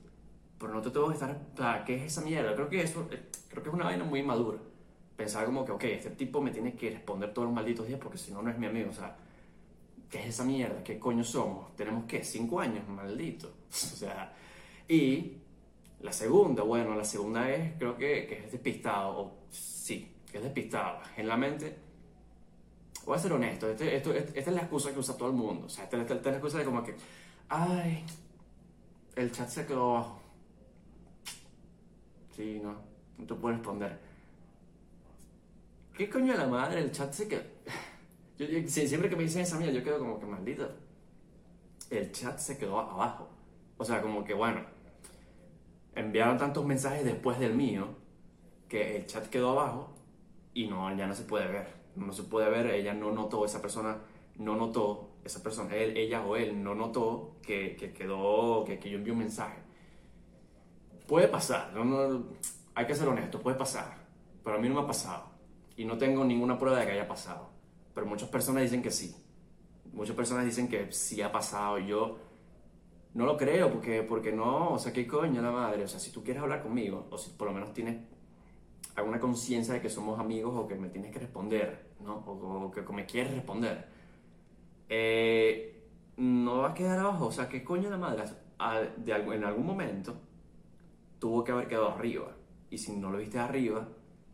Pero 0.59 0.75
no 0.75 0.83
te 0.83 0.91
tengo 0.91 1.09
que 1.09 1.15
estar, 1.15 1.85
¿qué 1.85 1.97
es 1.97 2.03
esa 2.03 2.21
mierda? 2.21 2.55
Creo 2.55 2.69
que 2.69 2.83
eso, 2.83 3.09
eh, 3.11 3.31
creo 3.49 3.63
que 3.63 3.69
es 3.71 3.75
una 3.75 3.87
vaina 3.87 4.05
muy 4.05 4.23
madura. 4.23 4.59
Pensar 5.17 5.47
como 5.47 5.65
que, 5.65 5.73
ok, 5.73 5.85
este 5.85 6.11
tipo 6.11 6.43
me 6.43 6.51
tiene 6.51 6.75
que 6.75 6.91
responder 6.91 7.33
todos 7.33 7.47
los 7.47 7.55
malditos 7.55 7.87
días 7.87 7.99
porque 7.99 8.19
si 8.19 8.31
no, 8.31 8.43
no 8.43 8.51
es 8.51 8.59
mi 8.59 8.67
amigo, 8.67 8.91
o 8.91 8.95
sea 8.95 9.17
¿qué 10.11 10.21
es 10.21 10.27
esa 10.27 10.45
mierda? 10.45 10.83
¿Qué 10.83 10.99
coño 10.99 11.25
somos? 11.25 11.75
¿Tenemos 11.77 12.05
qué? 12.07 12.25
¿Cinco 12.25 12.61
años? 12.61 12.87
Maldito. 12.89 13.49
o 13.71 13.73
sea, 13.73 14.33
y 14.89 15.39
la 16.01 16.13
segunda, 16.13 16.63
bueno, 16.63 16.95
la 16.95 17.05
segunda 17.05 17.51
es, 17.51 17.75
creo 17.79 17.97
que, 17.97 18.27
que 18.27 18.45
es 18.45 18.53
despistado, 18.53 19.19
o 19.19 19.39
sí, 19.51 20.13
que 20.31 20.39
es 20.39 20.45
despistado. 20.45 21.01
En 21.17 21.27
la 21.29 21.37
mente, 21.37 21.77
voy 23.05 23.17
a 23.17 23.21
ser 23.21 23.33
honesto, 23.33 23.71
este, 23.71 23.97
esto, 23.97 24.13
esta 24.13 24.39
es 24.39 24.49
la 24.49 24.63
excusa 24.63 24.93
que 24.93 24.99
usa 24.99 25.17
todo 25.17 25.31
el 25.31 25.37
mundo. 25.37 25.67
O 25.67 25.69
sea, 25.69 25.85
esta, 25.85 25.97
es 25.97 26.25
la 26.25 26.33
excusa 26.33 26.59
de 26.59 26.65
como 26.65 26.83
que, 26.83 26.95
ay, 27.49 28.05
el 29.17 29.33
chat 29.33 29.49
se 29.49 29.67
quedó 29.67 29.97
abajo. 29.97 30.21
Sí, 32.35 32.61
no, 32.63 32.77
no 33.19 33.27
te 33.27 33.35
puedo 33.35 33.55
responder. 33.55 33.99
¿Qué 35.97 36.11
coño 36.11 36.33
de 36.33 36.39
la 36.39 36.47
madre? 36.47 36.81
El 36.81 36.93
chat 36.93 37.13
se 37.13 37.27
quedó 37.27 37.43
siempre 38.67 39.09
que 39.09 39.17
me 39.17 39.23
dicen 39.23 39.43
esa 39.43 39.59
mía, 39.59 39.71
yo 39.71 39.83
quedo 39.83 39.99
como 39.99 40.19
que 40.19 40.27
maldito. 40.27 40.69
El 41.91 42.13
chat 42.13 42.39
se 42.39 42.59
quedó 42.59 42.79
abajo. 42.79 43.29
O 43.79 43.85
sea, 43.85 44.03
como 44.03 44.25
que 44.25 44.35
bueno, 44.35 44.61
enviaron 45.95 46.39
tantos 46.39 46.65
mensajes 46.65 47.05
después 47.05 47.39
del 47.39 47.55
mío 47.55 47.89
que 48.69 48.97
el 48.97 49.07
chat 49.07 49.27
quedó 49.29 49.51
abajo 49.51 49.95
y 50.55 50.67
no, 50.67 50.95
ya 50.97 51.07
no 51.07 51.15
se 51.15 51.25
puede 51.25 51.47
ver. 51.47 51.69
No 51.97 52.13
se 52.13 52.25
puede 52.25 52.51
ver, 52.51 52.67
ella 52.67 52.93
no 52.93 53.13
notó, 53.13 53.45
esa 53.45 53.63
persona 53.63 53.99
no 54.37 54.55
notó, 54.55 55.17
esa 55.25 55.43
persona, 55.43 55.75
él, 55.75 55.97
ella 55.97 56.25
o 56.27 56.37
él 56.37 56.63
no 56.63 56.75
notó 56.75 57.37
que, 57.43 57.75
que 57.77 57.93
quedó, 57.93 58.65
que, 58.65 58.79
que, 58.79 58.91
yo 58.91 58.99
envié 58.99 59.13
un 59.13 59.21
mensaje. 59.21 59.59
Puede 61.07 61.29
pasar, 61.29 61.73
no, 61.73 62.27
hay 62.75 62.87
que 62.87 62.95
ser 62.95 63.09
honesto, 63.09 63.41
puede 63.41 63.57
pasar, 63.57 63.97
pero 64.45 64.57
a 64.57 64.59
mí 64.61 64.69
no 64.69 64.75
me 64.75 64.81
ha 64.83 64.87
pasado 64.87 65.31
y 65.77 65.87
no 65.87 65.97
tengo 65.97 66.25
ninguna 66.25 66.59
prueba 66.59 66.81
de 66.81 66.87
que 66.87 66.93
haya 66.93 67.09
pasado 67.09 67.56
pero 67.97 68.07
muchas 68.07 68.29
personas 68.29 68.63
dicen 68.63 68.83
que 68.83 68.91
sí. 68.91 69.17
Muchas 69.95 70.15
personas 70.15 70.45
dicen 70.45 70.69
que 70.69 70.93
sí 70.93 71.23
ha 71.23 71.33
pasado. 71.33 71.79
Yo 71.79 72.19
no 73.15 73.25
lo 73.25 73.39
creo 73.39 73.73
porque, 73.73 74.03
porque 74.03 74.33
no, 74.33 74.75
o 74.75 74.79
sea, 74.79 74.93
¿qué 74.93 75.07
coño 75.07 75.41
la 75.41 75.51
madre? 75.51 75.85
O 75.85 75.89
sea, 75.89 75.99
si 75.99 76.11
tú 76.11 76.23
quieres 76.23 76.43
hablar 76.43 76.63
conmigo, 76.63 77.07
o 77.11 77.17
si 77.17 77.31
por 77.31 77.49
lo 77.49 77.55
menos 77.55 77.73
tienes 77.73 77.97
alguna 78.97 79.19
conciencia 79.19 79.73
de 79.73 79.81
que 79.81 79.89
somos 79.89 80.21
amigos 80.21 80.55
o 80.55 80.69
que 80.69 80.75
me 80.75 80.91
tienes 80.91 81.11
que 81.11 81.21
responder, 81.21 81.87
¿no? 82.01 82.17
O, 82.17 82.71
que 82.71 82.83
me 82.93 83.07
quieres 83.07 83.33
responder, 83.33 83.89
eh, 84.91 85.83
no 86.19 86.59
va 86.59 86.73
a 86.73 86.75
quedar 86.75 86.99
abajo. 86.99 87.29
O 87.29 87.33
sea, 87.33 87.49
¿qué 87.49 87.65
coño 87.65 87.89
la 87.89 87.97
madre? 87.97 88.25
de, 88.99 89.13
en 89.13 89.45
algún 89.45 89.65
momento 89.65 90.15
tuvo 91.19 91.43
que 91.43 91.53
haber 91.53 91.67
quedado 91.67 91.89
arriba. 91.93 92.37
Y 92.69 92.77
si 92.77 92.95
no 92.95 93.11
lo 93.11 93.17
viste 93.17 93.39
arriba, 93.39 93.89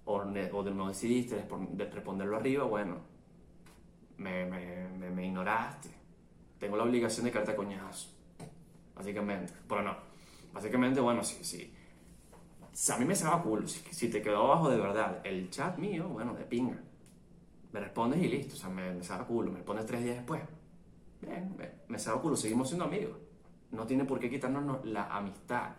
o, 0.04 0.16
o 0.16 0.64
no 0.64 0.88
decidiste 0.88 1.46
responderlo 1.78 2.36
arriba, 2.36 2.64
bueno, 2.64 3.11
me, 4.22 5.26
ignoraste. 5.26 5.90
Tengo 6.58 6.76
la 6.76 6.84
obligación 6.84 7.24
de 7.26 7.32
caerte 7.32 7.54
coñazo. 7.54 8.10
Básicamente. 8.94 9.52
Pero 9.68 9.82
no. 9.82 9.96
Básicamente, 10.52 11.00
bueno, 11.00 11.22
sí, 11.22 11.42
sí. 11.42 11.72
a 12.92 12.98
mí 12.98 13.04
me 13.04 13.14
va 13.14 13.42
culo. 13.42 13.66
Si, 13.66 14.08
te 14.08 14.22
quedó 14.22 14.44
abajo 14.44 14.70
de 14.70 14.78
verdad 14.78 15.20
el 15.24 15.50
chat 15.50 15.78
mío, 15.78 16.08
bueno, 16.08 16.34
de 16.34 16.44
pinga. 16.44 16.78
Me 17.72 17.80
respondes 17.80 18.22
y 18.22 18.28
listo. 18.28 18.54
O 18.54 18.58
sea, 18.58 18.68
me, 18.68 18.92
me 18.94 19.04
a 19.08 19.18
culo. 19.24 19.50
Me 19.50 19.58
respondes 19.58 19.86
tres 19.86 20.04
días 20.04 20.16
después. 20.16 20.42
Bien, 21.20 21.54
me, 21.56 21.70
me 21.88 21.98
a 21.98 22.12
culo. 22.14 22.36
Seguimos 22.36 22.68
siendo 22.68 22.84
amigos. 22.84 23.16
No 23.70 23.86
tiene 23.86 24.04
por 24.04 24.20
qué 24.20 24.28
quitarnos 24.28 24.84
la 24.84 25.06
amistad. 25.16 25.70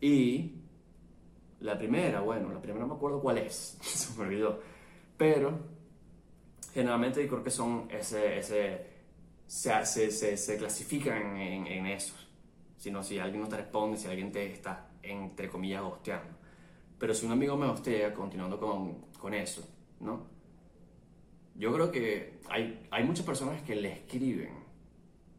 Y 0.00 0.60
la 1.60 1.76
primera, 1.76 2.20
bueno, 2.20 2.52
la 2.52 2.60
primera 2.60 2.84
no 2.84 2.92
me 2.92 2.96
acuerdo 2.96 3.20
cuál 3.20 3.38
es. 3.38 3.76
Se 3.82 4.16
me 4.18 4.26
olvidó. 4.26 4.60
Pero 5.16 5.73
generalmente 6.74 7.22
yo 7.22 7.28
creo 7.28 7.44
que 7.44 7.50
son 7.50 7.86
ese, 7.88 8.38
ese 8.38 8.86
se, 9.46 10.10
se, 10.10 10.36
se, 10.36 10.56
clasifican 10.58 11.36
en, 11.36 11.66
en 11.68 11.86
esos. 11.86 12.28
Sino 12.76 13.02
si 13.02 13.18
alguien 13.18 13.42
no 13.42 13.48
te 13.48 13.56
responde, 13.56 13.96
si 13.96 14.08
alguien 14.08 14.32
te 14.32 14.52
está, 14.52 14.88
entre 15.02 15.48
comillas, 15.48 15.82
hosteando. 15.82 16.36
Pero 16.98 17.14
si 17.14 17.24
un 17.24 17.32
amigo 17.32 17.56
me 17.56 17.66
hostea, 17.66 18.12
continuando 18.12 18.58
con, 18.58 19.06
con 19.18 19.32
eso, 19.32 19.66
¿no? 20.00 20.26
Yo 21.54 21.72
creo 21.72 21.92
que 21.92 22.40
hay, 22.50 22.86
hay 22.90 23.04
muchas 23.04 23.24
personas 23.24 23.62
que 23.62 23.76
le 23.76 23.92
escriben. 23.92 24.52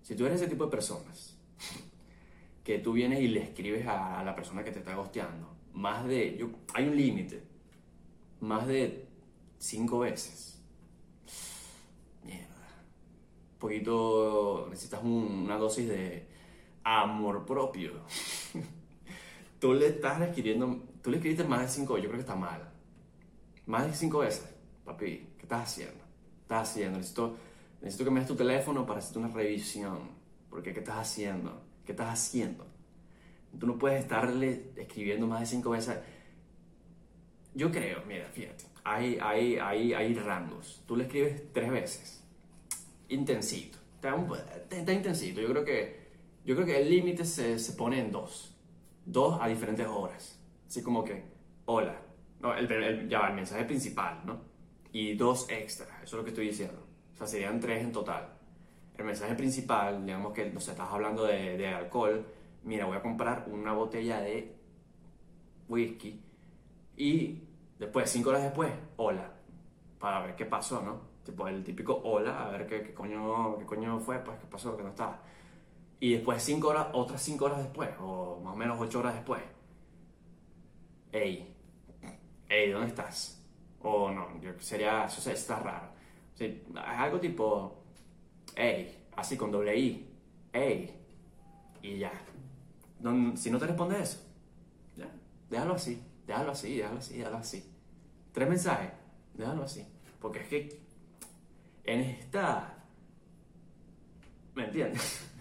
Si 0.01 0.15
tú 0.15 0.25
eres 0.25 0.41
ese 0.41 0.49
tipo 0.49 0.65
de 0.65 0.71
personas, 0.71 1.37
que 2.63 2.79
tú 2.79 2.93
vienes 2.93 3.19
y 3.19 3.27
le 3.27 3.43
escribes 3.43 3.85
a, 3.85 4.21
a 4.21 4.23
la 4.23 4.33
persona 4.33 4.63
que 4.63 4.71
te 4.71 4.79
está 4.79 4.97
hosteando, 4.97 5.53
más 5.73 6.07
de, 6.07 6.37
yo, 6.37 6.49
hay 6.73 6.87
un 6.87 6.95
límite, 6.95 7.43
más 8.39 8.65
de 8.65 9.05
cinco 9.57 9.99
veces 9.99 10.54
poquito, 13.59 14.67
necesitas 14.69 15.03
una 15.03 15.57
dosis 15.57 15.87
de 15.87 16.27
amor 16.83 17.45
propio. 17.45 17.91
tú 19.59 19.73
le 19.73 19.87
estás 19.87 20.21
escribiendo, 20.21 20.83
tú 21.01 21.09
le 21.09 21.17
escribiste 21.17 21.43
más 21.43 21.61
de 21.61 21.67
cinco, 21.67 21.97
yo 21.97 22.03
creo 22.03 22.15
que 22.15 22.21
está 22.21 22.35
mal. 22.35 22.71
Más 23.65 23.87
de 23.87 23.93
cinco 23.93 24.19
veces, 24.19 24.53
papi, 24.83 25.27
¿qué 25.37 25.43
estás 25.43 25.63
haciendo? 25.63 26.03
¿Qué 26.03 26.41
estás 26.41 26.69
haciendo? 26.69 26.97
Necesito, 26.97 27.35
necesito 27.81 28.03
que 28.05 28.11
me 28.11 28.19
des 28.19 28.27
tu 28.27 28.35
teléfono 28.35 28.85
para 28.85 28.99
hacerte 28.99 29.19
una 29.19 29.29
revisión. 29.29 30.11
Porque, 30.49 30.73
¿qué 30.73 30.79
estás 30.79 30.97
haciendo? 30.97 31.61
¿Qué 31.85 31.93
estás 31.93 32.13
haciendo? 32.13 32.65
Tú 33.59 33.67
no 33.67 33.77
puedes 33.77 34.01
estarle 34.01 34.71
escribiendo 34.75 35.27
más 35.27 35.39
de 35.39 35.45
cinco 35.45 35.71
veces. 35.71 35.97
Yo 37.53 37.71
creo, 37.71 38.03
mira, 38.05 38.25
fíjate, 38.25 38.65
hay, 38.83 39.17
hay, 39.21 39.57
hay, 39.57 39.93
hay 39.93 40.13
rangos. 40.13 40.83
Tú 40.85 40.95
le 40.95 41.05
escribes 41.05 41.53
tres 41.53 41.71
veces 41.71 42.24
intensito. 43.09 43.77
Está, 43.95 44.93
intensito. 44.93 45.41
Yo 45.41 45.49
creo 45.49 45.65
que, 45.65 46.07
yo 46.45 46.55
creo 46.55 46.67
que 46.67 46.81
el 46.81 46.89
límite 46.89 47.25
se, 47.25 47.57
se, 47.57 47.73
pone 47.73 47.99
en 47.99 48.11
dos. 48.11 48.55
Dos 49.05 49.39
a 49.41 49.47
diferentes 49.47 49.87
horas. 49.87 50.39
Así 50.67 50.83
como 50.83 51.03
que, 51.03 51.23
hola. 51.65 52.01
No, 52.39 52.53
el, 52.53 53.09
ya 53.09 53.19
va, 53.19 53.29
el 53.29 53.35
mensaje 53.35 53.65
principal, 53.65 54.21
¿no? 54.25 54.41
Y 54.91 55.15
dos 55.15 55.49
extras. 55.49 55.89
Eso 56.03 56.03
es 56.03 56.13
lo 56.13 56.23
que 56.23 56.29
estoy 56.29 56.47
diciendo. 56.47 56.85
O 57.13 57.17
sea, 57.17 57.27
serían 57.27 57.59
tres 57.59 57.81
en 57.81 57.91
total. 57.91 58.33
El 58.97 59.05
mensaje 59.05 59.35
principal, 59.35 60.05
digamos 60.05 60.33
que, 60.33 60.49
no 60.51 60.59
sé, 60.59 60.71
estás 60.71 60.89
hablando 60.89 61.25
de, 61.25 61.57
de 61.57 61.67
alcohol. 61.67 62.25
Mira, 62.63 62.85
voy 62.85 62.97
a 62.97 63.01
comprar 63.01 63.47
una 63.51 63.73
botella 63.73 64.21
de 64.21 64.55
whisky. 65.67 66.21
Y 66.97 67.43
después, 67.79 68.09
cinco 68.09 68.29
horas 68.29 68.43
después, 68.43 68.71
hola. 68.97 69.34
Para 70.05 70.19
ver 70.19 70.35
qué 70.35 70.45
pasó, 70.45 70.83
¿no? 70.83 71.01
Tipo 71.23 71.47
el 71.47 71.63
típico 71.63 71.99
hola, 72.03 72.45
a 72.45 72.51
ver 72.51 72.67
qué, 72.67 72.93
coño, 72.93 73.57
qué 73.57 73.65
coño 73.65 73.99
fue, 73.99 74.19
pues 74.19 74.37
qué 74.37 74.45
pasó, 74.45 74.77
que 74.77 74.83
no 74.83 74.89
estaba. 74.89 75.19
Y 75.99 76.13
después 76.13 76.43
cinco 76.43 76.67
horas, 76.67 76.89
otras 76.93 77.19
cinco 77.23 77.45
horas 77.45 77.57
después, 77.57 77.89
o 77.99 78.39
más 78.39 78.53
o 78.53 78.55
menos 78.55 78.79
ocho 78.79 78.99
horas 78.99 79.15
después. 79.15 79.41
Ey, 81.11 81.57
ey, 82.47 82.69
¿dónde 82.69 82.89
estás? 82.89 83.43
O 83.81 84.11
no, 84.11 84.39
yo, 84.41 84.51
sería, 84.59 85.05
eso 85.05 85.27
está 85.31 85.57
raro. 85.57 85.87
es 86.37 86.53
algo 86.75 87.19
tipo, 87.19 87.81
ey, 88.55 89.07
así 89.15 89.35
con 89.35 89.49
doble 89.49 89.75
I, 89.75 90.07
ey, 90.53 91.03
y 91.81 91.97
ya. 91.97 92.11
si 93.33 93.49
no 93.49 93.57
te 93.57 93.65
responde 93.65 93.99
eso, 93.99 94.19
ya, 94.95 95.09
déjalo 95.49 95.73
así, 95.73 95.99
déjalo 96.27 96.51
así, 96.51 96.77
déjalo 96.77 96.99
así, 96.99 97.17
déjalo 97.17 97.37
así. 97.37 97.73
Tres 98.33 98.47
mensajes, 98.47 98.91
déjalo 99.33 99.63
así. 99.63 99.94
Porque 100.25 100.39
es 100.39 100.47
que 100.47 100.79
en 101.83 101.99
esta, 101.99 102.83
¿me 104.55 104.65
entiendes? 104.65 105.31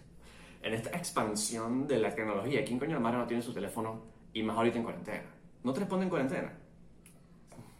en 0.62 0.74
esta 0.74 0.90
expansión 0.90 1.86
de 1.88 2.00
la 2.00 2.14
tecnología, 2.14 2.62
¿quién 2.62 2.78
coño 2.78 2.96
de 2.96 3.00
madre 3.00 3.16
no 3.16 3.26
tiene 3.26 3.42
su 3.42 3.54
teléfono 3.54 4.02
y 4.34 4.42
más 4.42 4.54
ahorita 4.58 4.76
en 4.76 4.84
cuarentena? 4.84 5.24
¿No 5.62 5.72
te 5.72 5.80
responde 5.80 6.04
en 6.04 6.10
cuarentena? 6.10 6.52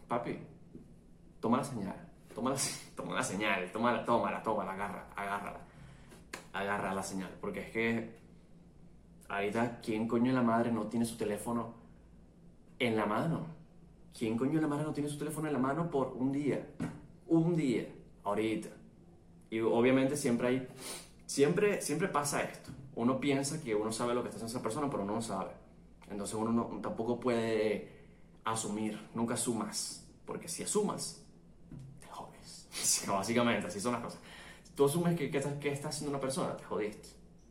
Papi, 0.09 0.39
toma 1.41 1.59
la 1.59 1.65
señal, 1.65 2.11
toma 2.35 2.53
la, 2.53 2.57
toma 2.97 3.15
la 3.17 3.23
señal, 3.23 3.71
toma 3.71 3.93
la, 3.93 4.05
toma 4.07 4.31
la, 4.31 4.43
toma 4.43 4.65
la, 4.65 4.73
agarra, 4.73 5.07
agárrala, 5.15 5.61
agarra 6.55 6.95
la 6.95 7.03
señal, 7.03 7.37
porque 7.39 7.61
es 7.61 7.71
que 7.71 8.19
ahorita, 9.29 9.79
¿quién 9.83 10.09
coño 10.09 10.31
de 10.31 10.39
la 10.39 10.43
madre 10.43 10.73
no 10.73 10.87
tiene 10.87 11.05
su 11.05 11.19
teléfono 11.19 11.75
en 12.79 12.97
la 12.97 13.05
mano? 13.05 13.64
¿Quién 14.17 14.39
coño 14.39 14.55
de 14.55 14.61
la 14.61 14.69
madre 14.69 14.85
no 14.85 14.93
tiene 14.93 15.09
su 15.09 15.19
teléfono 15.19 15.49
en 15.49 15.53
la 15.55 15.59
mano 15.59 15.91
por 15.91 16.09
un 16.17 16.31
día? 16.31 16.65
Un 17.27 17.57
día 17.57 17.89
ahorita. 18.23 18.69
Y 19.51 19.61
obviamente 19.61 20.17
siempre 20.17 20.49
hay, 20.49 20.69
siempre, 21.27 21.83
siempre 21.83 22.09
pasa 22.09 22.43
esto. 22.43 22.71
Uno 22.95 23.19
piensa 23.19 23.61
que 23.61 23.75
uno 23.75 23.91
sabe 23.91 24.15
lo 24.15 24.23
que 24.23 24.29
está 24.29 24.37
haciendo 24.37 24.59
esa 24.59 24.63
persona, 24.63 24.89
pero 24.89 25.03
uno 25.03 25.17
no 25.17 25.23
sabe. 25.23 25.51
Entonces 26.09 26.37
uno 26.37 26.79
tampoco 26.81 27.19
puede 27.19 27.93
asumir, 28.45 29.01
nunca 29.15 29.35
asumas, 29.35 30.07
porque 30.25 30.49
si 30.49 30.63
asumas, 30.63 31.21
te 32.01 32.07
jodes. 32.09 32.69
Básicamente, 33.09 33.67
así 33.67 33.81
son 33.81 33.95
las 33.95 34.03
cosas. 34.03 34.21
Tú 34.77 34.85
asumes 34.85 35.17
que, 35.17 35.31
que, 35.31 35.73
está 35.73 35.89
haciendo 35.89 36.11
una 36.11 36.21
persona, 36.21 36.57
te 36.57 36.65
jodiste. 36.65 37.09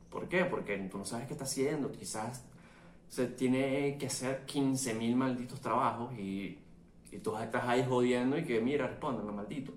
¿Por 0.09 0.29
qué? 0.29 0.45
Porque 0.45 0.77
tú 0.89 0.97
no 0.97 1.05
sabes 1.05 1.27
qué 1.27 1.33
está 1.33 1.45
haciendo, 1.45 1.91
quizás 1.91 2.43
se 3.13 3.27
tiene 3.27 3.95
que 3.99 4.07
hacer 4.07 4.43
15.000 4.47 5.15
malditos 5.15 5.61
trabajos 5.61 6.17
y, 6.17 6.57
y 7.11 7.19
tú 7.19 7.37
estás 7.37 7.63
ahí 7.65 7.85
jodiendo 7.87 8.35
y 8.39 8.43
que 8.43 8.59
mira, 8.59 8.87
respóndeme, 8.87 9.31
maldito. 9.31 9.71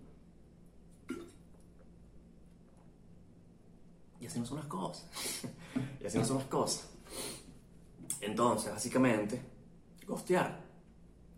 Y 4.19 4.25
así 4.25 4.41
no 4.41 4.47
son 4.47 4.57
las 4.57 4.67
cosas. 4.67 5.45
y 6.01 6.07
así 6.07 6.17
no 6.17 6.25
son 6.25 6.39
las 6.39 6.47
cosas. 6.47 6.91
Entonces, 8.23 8.73
básicamente, 8.73 9.43
gostear 10.07 10.59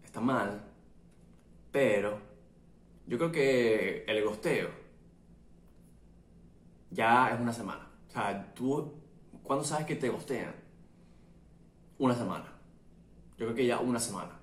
está 0.04 0.20
mal, 0.20 0.70
pero 1.72 2.20
yo 3.08 3.18
creo 3.18 3.32
que 3.32 4.04
el 4.04 4.24
gosteo 4.24 4.70
ya 6.92 7.30
es 7.34 7.40
una 7.40 7.52
semana. 7.52 7.90
O 8.08 8.12
sea, 8.12 8.54
tú, 8.54 8.94
¿cuándo 9.42 9.64
sabes 9.64 9.84
que 9.84 9.96
te 9.96 10.08
gostean? 10.08 10.67
Una 11.98 12.14
semana. 12.14 12.46
Yo 13.36 13.46
creo 13.46 13.54
que 13.54 13.66
ya 13.66 13.80
una 13.80 13.98
semana. 13.98 14.38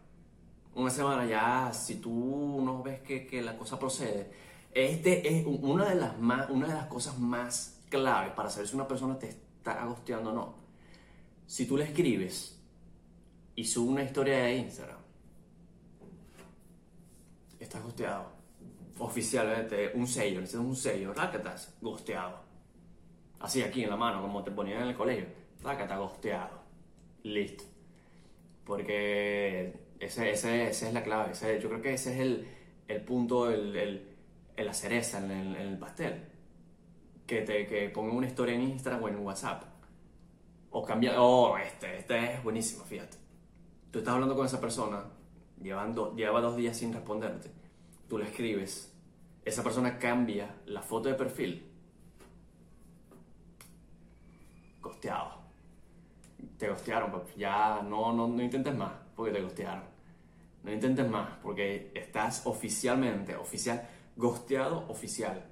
Una 0.74 0.90
semana 0.90 1.26
ya, 1.26 1.72
si 1.74 1.96
tú 1.96 2.62
no 2.64 2.84
ves 2.84 3.02
que, 3.02 3.26
que 3.26 3.42
la 3.42 3.58
cosa 3.58 3.80
procede, 3.80 4.32
este 4.74 5.28
es 5.28 5.46
una 5.46 5.86
de 5.86 5.96
las, 5.96 6.20
más, 6.20 6.50
una 6.50 6.68
de 6.68 6.74
las 6.74 6.88
cosas 6.88 7.18
más 7.18 7.82
clave 7.90 8.32
para 8.32 8.50
saber 8.50 8.68
si 8.68 8.76
una 8.76 8.88
persona 8.88 9.18
te 9.18 9.30
está 9.30 9.82
agosteando 9.82 10.32
o 10.32 10.34
no. 10.34 10.56
Si 11.48 11.66
tú 11.66 11.78
le 11.78 11.86
escribes 11.86 12.62
y 13.56 13.64
sube 13.64 13.92
una 13.92 14.04
historia 14.04 14.38
de 14.38 14.58
Instagram, 14.58 15.00
estás 17.58 17.84
gosteado. 17.84 18.36
Oficialmente, 19.00 19.92
un 19.94 20.08
sello, 20.08 20.42
necesitas 20.42 20.66
un 20.66 20.76
sello, 20.76 21.12
estás 21.12 21.74
gosteado. 21.82 22.40
Así 23.40 23.62
aquí 23.62 23.84
en 23.84 23.90
la 23.90 23.98
mano, 23.98 24.22
como 24.22 24.44
te 24.44 24.52
ponían 24.52 24.82
en 24.82 24.90
el 24.90 24.96
colegio, 24.96 25.28
está 25.58 25.98
gosteado. 25.98 26.65
Listo. 27.34 27.64
Porque 28.66 29.74
ese, 30.00 30.32
ese, 30.32 30.68
esa 30.70 30.88
es 30.88 30.94
la 30.94 31.04
clave. 31.04 31.34
yo 31.62 31.70
creo 31.70 31.82
que 31.82 31.94
ese 31.94 32.14
es 32.14 32.20
el, 32.20 32.48
el 32.88 33.02
punto, 33.02 33.50
el, 33.52 33.76
el, 33.76 34.08
la 34.58 34.74
cereza 34.74 35.20
en 35.24 35.32
el, 35.32 35.56
el 35.56 35.78
pastel 35.78 36.24
que 37.28 37.42
te 37.42 37.66
que 37.68 37.90
ponga 37.90 38.14
una 38.14 38.28
historia 38.28 38.56
en 38.56 38.62
Instagram 38.64 39.04
o 39.04 39.10
en 39.10 39.18
WhatsApp. 39.20 39.64
O 40.72 40.84
cambia, 40.84 41.22
oh, 41.22 41.58
este, 41.58 41.98
este 42.00 42.34
es 42.34 42.44
buenísimo, 42.44 42.84
fíjate. 42.84 43.18
Tú 43.92 44.00
estás 44.00 44.14
hablando 44.16 44.36
con 44.36 44.46
esa 44.46 44.62
persona 44.62 45.06
llevan 45.62 45.96
do- 45.96 46.16
lleva 46.16 46.42
dos 46.42 46.58
días 46.58 46.78
sin 46.78 46.94
responderte, 46.94 47.50
tú 48.10 48.18
le 48.20 48.26
escribes, 48.26 48.94
esa 49.46 49.64
persona 49.64 50.00
cambia 50.00 50.56
la 50.66 50.82
foto 50.82 51.10
de 51.10 51.16
perfil, 51.16 51.64
gosteado. 54.82 55.45
Te 56.58 56.70
gostearon, 56.70 57.12
papi. 57.12 57.34
Ya 57.38 57.82
no, 57.82 58.14
no, 58.14 58.28
no 58.28 58.42
intentes 58.42 58.76
más 58.76 58.92
porque 59.16 59.32
te 59.32 59.42
gostearon. 59.42 59.84
No 60.64 60.72
intentes 60.72 61.08
más 61.10 61.30
porque 61.44 61.92
estás 61.94 62.46
oficialmente, 62.46 63.36
oficial, 63.36 63.88
gosteado 64.16 64.86
oficial. 64.90 65.46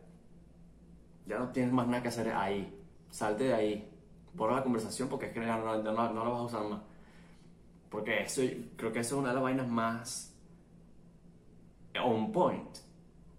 Ya 1.26 1.40
no 1.40 1.50
tienes 1.50 1.72
más 1.72 1.88
nada 1.88 2.02
que 2.02 2.10
hacer 2.10 2.30
ahí. 2.34 2.80
Salte 3.10 3.46
de 3.46 3.54
ahí. 3.54 3.90
Borra 4.34 4.56
la 4.56 4.64
conversación 4.64 5.10
porque 5.10 5.28
es 5.28 5.34
que 5.34 5.42
ya 5.42 5.58
no, 5.58 5.78
no, 5.84 5.94
no 5.94 6.24
la 6.24 6.30
vas 6.30 6.40
a 6.40 6.44
usar 6.44 6.64
más. 6.64 6.82
Porque 7.90 8.24
eso, 8.24 8.42
creo 8.76 8.92
que 8.92 9.00
eso 9.00 9.16
es 9.16 9.20
una 9.20 9.30
de 9.30 9.36
las 9.36 9.44
vainas 9.44 9.68
más 9.68 10.34
on 12.04 12.32
point 12.32 12.78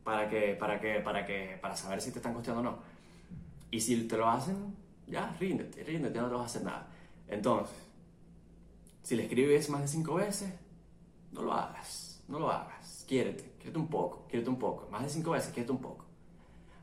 para 0.05 0.29
que, 0.29 0.55
para 0.55 0.81
que, 0.81 1.01
para 1.01 1.27
que, 1.27 1.59
para 1.61 1.75
saber 1.75 2.01
si 2.01 2.13
te 2.13 2.19
están 2.19 2.35
costeando 2.35 2.61
o 2.61 2.65
no. 2.65 2.79
Y 3.71 3.81
si 3.81 4.07
te 4.07 4.17
lo 4.17 4.29
hacen, 4.29 4.77
ya, 5.07 5.35
ríndete, 5.41 5.83
ríndete, 5.83 6.21
no 6.21 6.29
te 6.29 6.35
vas 6.35 6.43
a 6.43 6.47
hacer 6.47 6.63
nada. 6.63 6.87
Entonces, 7.35 7.75
si 9.03 9.17
le 9.17 9.25
escribes 9.25 9.69
más 9.69 9.83
de 9.83 9.89
cinco 9.89 10.15
veces, 10.15 10.55
no 11.33 11.43
lo 11.43 11.53
hagas, 11.53 12.23
no 12.29 12.39
lo 12.39 12.49
hagas. 12.49 13.05
Quiérete, 13.09 13.57
quiérete 13.59 13.77
un 13.77 13.89
poco, 13.89 14.25
quiérete 14.29 14.49
un 14.49 14.59
poco. 14.59 14.89
Más 14.89 15.03
de 15.03 15.09
cinco 15.09 15.33
veces, 15.33 15.53
quiérete 15.53 15.73
un 15.73 15.81
poco. 15.81 16.07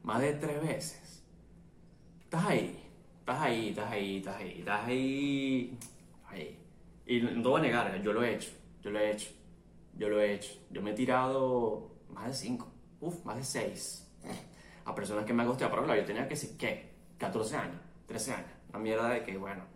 Más 0.04 0.20
de 0.20 0.34
tres 0.34 0.62
veces. 0.62 1.24
Estás 2.24 2.46
ahí, 2.46 2.84
estás 3.20 3.42
ahí, 3.42 3.70
estás 3.70 3.92
ahí, 3.92 4.18
estás 4.18 4.36
ahí, 4.36 4.60
estás 4.60 4.88
ahí. 4.88 5.78
ahí. 6.28 6.60
Y 7.06 7.22
no 7.22 7.50
voy 7.50 7.62
a 7.62 7.64
negar, 7.64 8.02
yo 8.02 8.12
lo 8.12 8.22
he 8.22 8.36
hecho, 8.36 8.52
yo 8.82 8.92
lo 8.92 9.00
he 9.00 9.10
hecho, 9.10 9.30
yo 9.98 10.10
lo 10.10 10.20
he 10.20 10.34
hecho. 10.34 10.52
Yo 10.70 10.82
me 10.82 10.92
he 10.92 10.94
tirado 10.94 11.92
más 12.10 12.28
de 12.28 12.34
cinco, 12.34 12.68
uff, 13.00 13.24
más 13.24 13.38
de 13.38 13.44
seis. 13.44 14.12
A 14.84 14.94
personas 14.94 15.24
que 15.24 15.34
me 15.34 15.44
han 15.44 15.48
gosteado, 15.48 15.72
pero 15.72 15.86
claro, 15.86 16.02
yo 16.02 16.06
tenía 16.06 16.24
que 16.24 16.36
decir, 16.36 16.58
¿qué? 16.58 16.92
14 17.20 17.56
años, 17.56 17.82
13 18.08 18.34
años. 18.34 18.52
Una 18.70 18.80
mierda 18.80 19.10
de 19.10 19.24
que, 19.24 19.38
bueno, 19.38 19.71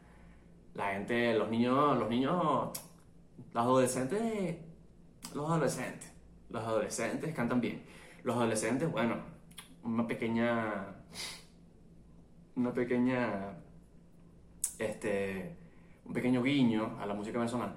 la 0.75 0.91
gente, 0.91 1.33
los 1.33 1.49
niños, 1.49 1.97
los 1.97 2.09
niños, 2.09 2.71
los 3.53 3.63
adolescentes, 3.63 4.57
los 5.33 5.49
adolescentes, 5.49 6.11
los 6.49 6.63
adolescentes 6.63 7.33
cantan 7.33 7.61
bien. 7.61 7.83
Los 8.23 8.35
adolescentes, 8.35 8.91
bueno, 8.91 9.15
una 9.83 10.05
pequeña, 10.05 10.95
una 12.55 12.73
pequeña, 12.73 13.57
este, 14.77 15.55
un 16.05 16.13
pequeño 16.13 16.43
guiño 16.43 16.97
a 16.99 17.05
la 17.05 17.13
música 17.13 17.39
venezolana. 17.39 17.75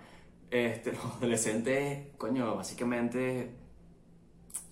Este, 0.51 0.93
los 0.95 1.05
adolescentes, 1.05 2.17
coño, 2.17 2.57
básicamente 2.57 3.55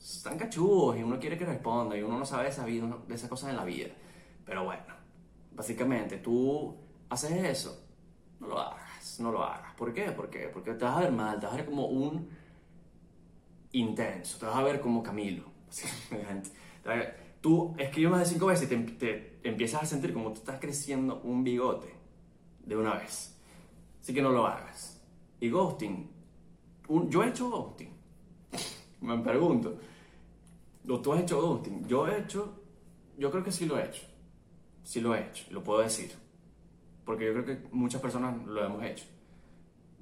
están 0.01 0.39
cachudos 0.39 0.99
y 0.99 1.03
uno 1.03 1.19
quiere 1.21 1.39
que 1.39 1.45
responda 1.45 1.97
y 1.97 2.03
uno 2.03 2.19
no 2.19 2.25
sabe 2.25 2.45
de 2.45 2.51
esas, 2.51 2.67
de 2.67 3.15
esas 3.15 3.29
cosas 3.29 3.51
en 3.51 3.57
la 3.57 3.65
vida. 3.65 3.91
Pero 4.45 4.65
bueno, 4.65 4.83
básicamente 5.53 6.19
tú 6.19 6.77
haces 7.09 7.33
eso, 7.45 7.86
no 8.41 8.47
lo 8.49 8.59
hagas, 8.59 9.21
no 9.21 9.33
lo 9.33 9.43
hagas. 9.43 9.75
¿Por 9.75 9.93
qué? 9.93 10.11
Porque, 10.13 10.49
porque 10.53 10.73
te 10.75 10.85
vas 10.85 10.97
a 10.97 11.01
ver 11.01 11.13
mal, 11.13 11.39
te 11.41 11.47
vas 11.47 11.55
a 11.55 11.59
ver 11.59 11.67
como 11.67 11.87
un 11.87 12.29
intenso, 13.73 14.39
te 14.39 14.47
vas 14.47 14.57
a 14.57 14.63
ver 14.63 14.81
como 14.81 15.03
Camilo. 15.03 15.45
Tú 17.41 17.75
escribes 17.79 18.11
más 18.11 18.21
de 18.21 18.27
cinco 18.27 18.47
veces 18.47 18.71
y 18.71 18.77
te, 18.97 19.39
empiezas 19.45 19.83
a 19.83 19.87
sentir 19.87 20.13
como 20.13 20.33
tú 20.33 20.41
estás 20.41 20.59
creciendo 20.59 21.21
un 21.23 21.45
bigote 21.45 21.95
de 22.65 22.77
una 22.77 22.95
vez. 22.95 23.37
Así 24.01 24.13
que 24.15 24.23
no 24.23 24.31
lo 24.31 24.47
hagas. 24.47 25.01
Y 25.41 25.51
ghosting, 25.51 26.11
un- 26.89 27.11
yo 27.11 27.23
he 27.23 27.29
hecho 27.29 27.51
ghosting. 27.51 27.91
Me 29.03 29.19
pregunto, 29.19 29.77
¿o 30.89 31.01
¿tú 31.01 31.13
has 31.13 31.21
hecho 31.23 31.41
ghosting? 31.41 31.87
Yo 31.87 32.07
he 32.07 32.19
hecho, 32.21 32.55
yo 33.19 33.31
creo 33.31 33.45
que 33.45 33.53
sí 33.53 33.67
lo 33.67 33.79
he 33.79 33.85
hecho. 33.87 34.03
Sí 34.85 35.01
lo 35.01 35.15
he 35.15 35.21
hecho, 35.29 35.47
lo 35.51 35.63
puedo 35.63 35.81
decir. 35.81 36.13
Porque 37.07 37.25
yo 37.25 37.33
creo 37.33 37.45
que 37.47 37.69
muchas 37.71 38.03
personas 38.03 38.45
lo 38.47 38.63
hemos 38.63 38.83
hecho. 38.85 39.05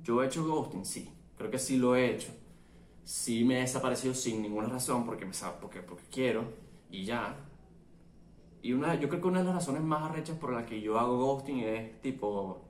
Yo 0.02 0.22
he 0.22 0.26
hecho 0.26 0.44
ghosting, 0.44 0.84
sí. 0.84 1.10
Creo 1.36 1.50
que 1.50 1.58
sí 1.58 1.76
lo 1.76 1.94
he 1.94 2.10
hecho. 2.10 2.32
Sí 3.04 3.44
me 3.44 3.58
he 3.58 3.60
desaparecido 3.60 4.14
sin 4.14 4.40
ninguna 4.40 4.68
razón 4.68 5.04
porque, 5.04 5.26
me, 5.26 5.32
porque, 5.60 5.80
porque 5.82 6.04
quiero 6.10 6.44
y 6.90 7.04
ya. 7.04 7.36
Y 8.62 8.72
una, 8.72 8.94
yo 8.94 9.10
creo 9.10 9.20
que 9.20 9.28
una 9.28 9.40
de 9.40 9.44
las 9.44 9.54
razones 9.56 9.82
más 9.82 10.10
arrechas 10.10 10.38
por 10.38 10.54
las 10.54 10.64
que 10.64 10.80
yo 10.80 10.98
hago 10.98 11.18
ghosting 11.18 11.58
es 11.58 12.00
tipo, 12.00 12.64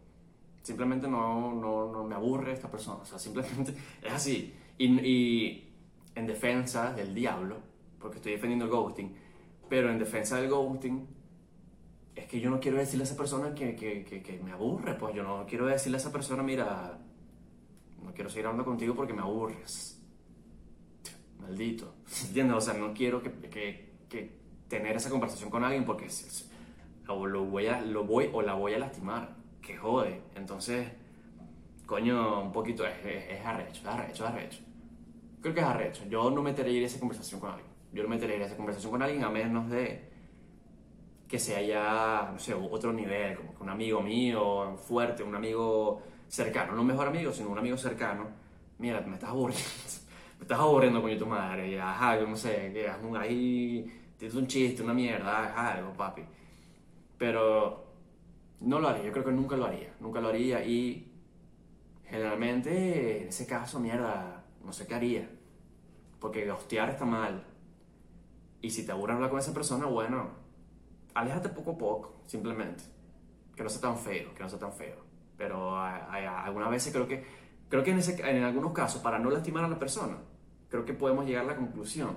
simplemente 0.62 1.06
no, 1.06 1.54
no, 1.54 1.92
no 1.92 2.02
me 2.02 2.16
aburre 2.16 2.52
esta 2.52 2.68
persona. 2.68 3.02
O 3.02 3.04
sea, 3.04 3.20
simplemente 3.20 3.72
es 4.02 4.12
así. 4.12 4.52
Y, 4.76 4.86
y 5.08 5.72
en 6.16 6.26
defensa 6.26 6.92
del 6.92 7.14
diablo, 7.14 7.58
porque 8.00 8.16
estoy 8.16 8.32
defendiendo 8.32 8.64
el 8.64 8.70
ghosting, 8.72 9.14
pero 9.68 9.90
en 9.92 9.98
defensa 10.00 10.40
del 10.40 10.50
ghosting, 10.50 11.06
es 12.14 12.26
que 12.26 12.40
yo 12.40 12.50
no 12.50 12.60
quiero 12.60 12.76
decirle 12.78 13.02
a 13.02 13.06
esa 13.06 13.16
persona 13.16 13.54
que, 13.54 13.74
que, 13.74 14.04
que, 14.04 14.40
me 14.44 14.52
aburre, 14.52 14.94
pues 14.94 15.14
yo 15.14 15.22
no 15.22 15.46
quiero 15.46 15.66
decirle 15.66 15.96
a 15.98 16.00
esa 16.00 16.12
persona, 16.12 16.42
mira, 16.42 16.98
no 18.02 18.12
quiero 18.14 18.30
seguir 18.30 18.46
hablando 18.46 18.64
contigo 18.64 18.94
porque 18.94 19.12
me 19.12 19.22
aburres. 19.22 20.00
Maldito. 21.40 21.94
¿Entiendes? 22.26 22.56
O 22.56 22.60
sea, 22.60 22.74
no 22.74 22.92
quiero 22.94 23.22
que, 23.22 23.30
que, 24.08 24.44
tener 24.68 24.96
esa 24.96 25.10
conversación 25.10 25.50
con 25.50 25.62
alguien 25.62 25.84
porque 25.84 26.06
es- 26.06 26.22
es- 26.24 26.50
o 27.06 27.26
lo 27.26 27.44
voy, 27.44 27.66
a, 27.66 27.80
lo 27.82 28.04
voy 28.04 28.30
o 28.32 28.40
la 28.42 28.54
voy 28.54 28.74
a 28.74 28.78
lastimar. 28.78 29.36
Que 29.60 29.76
jode. 29.76 30.20
Entonces, 30.36 30.88
coño, 31.86 32.42
un 32.42 32.52
poquito 32.52 32.86
es, 32.86 32.94
es, 33.04 33.30
es 33.40 33.44
arrecho, 33.46 33.80
es 33.82 33.86
arrecho, 33.86 34.24
es 34.24 34.30
arrecho. 34.30 34.58
Creo 35.42 35.52
que 35.54 35.60
es 35.60 35.66
arrecho. 35.66 36.04
Yo 36.08 36.30
no 36.30 36.42
metería 36.42 36.78
en 36.78 36.84
esa 36.84 36.98
conversación 36.98 37.40
con 37.40 37.50
alguien. 37.50 37.68
Yo 37.92 38.02
no 38.02 38.08
metería 38.08 38.36
en 38.36 38.42
esa 38.42 38.56
conversación 38.56 38.90
con 38.92 39.02
alguien 39.02 39.22
a 39.24 39.30
menos 39.30 39.68
de 39.70 40.13
que 41.28 41.38
sea 41.38 41.60
ya, 41.62 42.30
no 42.32 42.38
sé, 42.38 42.54
otro 42.54 42.92
nivel, 42.92 43.36
como 43.36 43.54
que 43.54 43.62
un 43.62 43.70
amigo 43.70 44.00
mío 44.02 44.76
fuerte, 44.76 45.22
un 45.22 45.34
amigo 45.34 46.02
cercano, 46.28 46.72
no 46.72 46.82
un 46.82 46.86
mejor 46.86 47.08
amigo, 47.08 47.32
sino 47.32 47.50
un 47.50 47.58
amigo 47.58 47.76
cercano. 47.76 48.28
Mira, 48.78 49.00
me 49.00 49.14
estás 49.14 49.30
aburriendo, 49.30 49.64
me 50.38 50.42
estás 50.42 50.58
aburriendo 50.58 51.02
con 51.02 51.18
tu 51.18 51.26
madre, 51.26 51.70
y 51.70 51.76
haz 51.76 52.00
algo, 52.00 52.28
no 52.28 52.36
sé, 52.36 52.72
que 52.72 52.88
haz 52.88 53.02
un 53.02 53.16
ahí, 53.16 53.86
tienes 54.18 54.36
un 54.36 54.46
chiste, 54.46 54.82
una 54.82 54.94
mierda, 54.94 55.44
haz 55.44 55.76
algo, 55.76 55.92
papi. 55.94 56.22
Pero 57.18 57.84
no 58.60 58.78
lo 58.80 58.88
haría, 58.88 59.04
yo 59.04 59.12
creo 59.12 59.24
que 59.24 59.32
nunca 59.32 59.56
lo 59.56 59.66
haría, 59.66 59.94
nunca 60.00 60.20
lo 60.20 60.28
haría 60.28 60.64
y 60.64 61.12
generalmente 62.04 63.22
en 63.22 63.28
ese 63.28 63.46
caso, 63.46 63.80
mierda, 63.80 64.44
no 64.64 64.72
sé 64.72 64.86
qué 64.86 64.94
haría. 64.94 65.30
Porque 66.20 66.50
hostear 66.50 66.90
está 66.90 67.04
mal. 67.04 67.44
Y 68.60 68.70
si 68.70 68.86
te 68.86 68.92
aburre 68.92 69.12
hablar 69.12 69.30
con 69.30 69.38
esa 69.38 69.52
persona, 69.52 69.86
bueno, 69.86 70.43
aléjate 71.14 71.48
poco 71.48 71.72
a 71.72 71.78
poco, 71.78 72.22
simplemente. 72.26 72.84
Que 73.56 73.62
no 73.62 73.68
sea 73.68 73.80
tan 73.80 73.96
feo, 73.96 74.34
que 74.34 74.42
no 74.42 74.48
sea 74.48 74.58
tan 74.58 74.72
feo. 74.72 74.96
Pero 75.36 75.76
algunas 75.76 76.70
veces 76.70 76.92
creo 76.92 77.08
que, 77.08 77.24
creo 77.68 77.82
que 77.82 77.90
en, 77.90 78.00
en 78.36 78.44
algunos 78.44 78.72
casos, 78.72 79.00
para 79.00 79.18
no 79.18 79.30
lastimar 79.30 79.64
a 79.64 79.68
la 79.68 79.78
persona, 79.78 80.18
creo 80.68 80.84
que 80.84 80.94
podemos 80.94 81.26
llegar 81.26 81.44
a 81.44 81.48
la 81.48 81.56
conclusión 81.56 82.16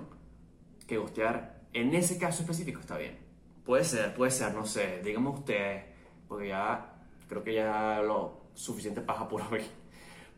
que 0.86 0.96
gostear 0.96 1.60
en 1.72 1.94
ese 1.94 2.18
caso 2.18 2.42
específico 2.42 2.80
está 2.80 2.96
bien. 2.96 3.16
Puede 3.64 3.84
ser, 3.84 4.14
puede 4.14 4.30
ser, 4.30 4.54
no 4.54 4.64
sé, 4.66 5.00
dígame 5.04 5.28
usted, 5.28 5.82
porque 6.26 6.48
ya 6.48 6.94
creo 7.28 7.44
que 7.44 7.54
ya 7.54 8.00
lo 8.02 8.40
suficiente 8.54 9.00
paja 9.00 9.28
por 9.28 9.42
hoy. 9.52 9.62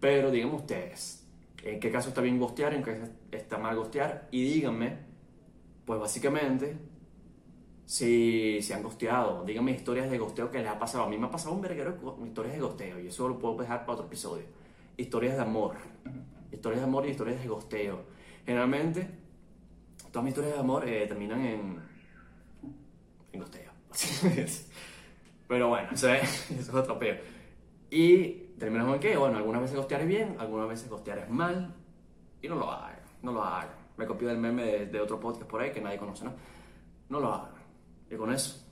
Pero 0.01 0.31
díganme 0.31 0.55
ustedes, 0.55 1.27
¿en 1.62 1.79
qué 1.79 1.90
caso 1.90 2.09
está 2.09 2.20
bien 2.20 2.38
gostear, 2.38 2.75
en 2.75 2.83
qué 2.83 3.01
está 3.31 3.59
mal 3.59 3.77
gostear? 3.77 4.29
Y 4.31 4.42
díganme, 4.42 4.99
pues 5.85 6.01
básicamente, 6.01 6.77
si 7.90 8.62
se 8.62 8.72
han 8.72 8.85
gosteado, 8.85 9.42
díganme 9.44 9.72
historias 9.72 10.09
de 10.09 10.16
gosteo 10.16 10.48
que 10.48 10.59
les 10.61 10.68
ha 10.68 10.79
pasado. 10.79 11.03
A 11.03 11.09
mí 11.09 11.18
me 11.18 11.26
ha 11.26 11.31
pasado 11.31 11.57
un 11.57 11.61
verguero 11.61 11.90
de 12.20 12.29
historias 12.29 12.55
de 12.55 12.61
gosteo 12.61 13.00
y 13.00 13.09
eso 13.09 13.29
lo 13.29 13.37
puedo 13.37 13.57
dejar 13.57 13.81
para 13.81 13.94
otro 13.94 14.07
episodio. 14.07 14.44
Historias 14.96 15.35
de 15.35 15.42
amor, 15.42 15.74
historias 16.53 16.83
de 16.83 16.87
amor 16.87 17.05
y 17.05 17.11
historias 17.11 17.40
de 17.40 17.48
gosteo. 17.48 18.05
Generalmente, 18.46 19.11
todas 20.12 20.22
mis 20.22 20.31
historias 20.31 20.55
de 20.55 20.61
amor 20.61 20.88
eh, 20.88 21.05
terminan 21.09 21.40
en, 21.40 21.81
en 23.33 23.40
gosteo. 23.40 23.72
Pero 25.48 25.70
bueno, 25.70 25.88
eso 25.90 26.11
es, 26.11 26.48
eso 26.53 26.70
es 26.70 26.72
otro 26.72 26.96
peo. 26.96 27.16
Y 27.90 28.55
terminamos 28.57 28.94
en 28.94 29.00
qué? 29.00 29.16
Bueno, 29.16 29.37
algunas 29.37 29.62
veces 29.62 29.76
gostear 29.76 30.03
es 30.03 30.07
bien, 30.07 30.37
algunas 30.38 30.68
veces 30.68 30.88
gostear 30.88 31.18
es 31.18 31.29
mal. 31.29 31.74
Y 32.40 32.48
no 32.48 32.55
lo 32.55 32.70
hagan, 32.70 33.00
no 33.20 33.33
lo 33.33 33.42
hagan. 33.42 33.74
Me 33.96 34.07
copié 34.07 34.29
del 34.29 34.38
meme 34.38 34.64
de, 34.64 34.87
de 34.87 35.00
otro 35.00 35.18
podcast 35.18 35.50
por 35.50 35.61
ahí 35.61 35.72
que 35.72 35.81
nadie 35.81 35.98
conoce, 35.98 36.24
¿no? 36.24 36.35
No 37.09 37.18
lo 37.18 37.35
hagan. 37.35 37.50
Y 38.11 38.16
con 38.16 38.33
eso, 38.33 38.69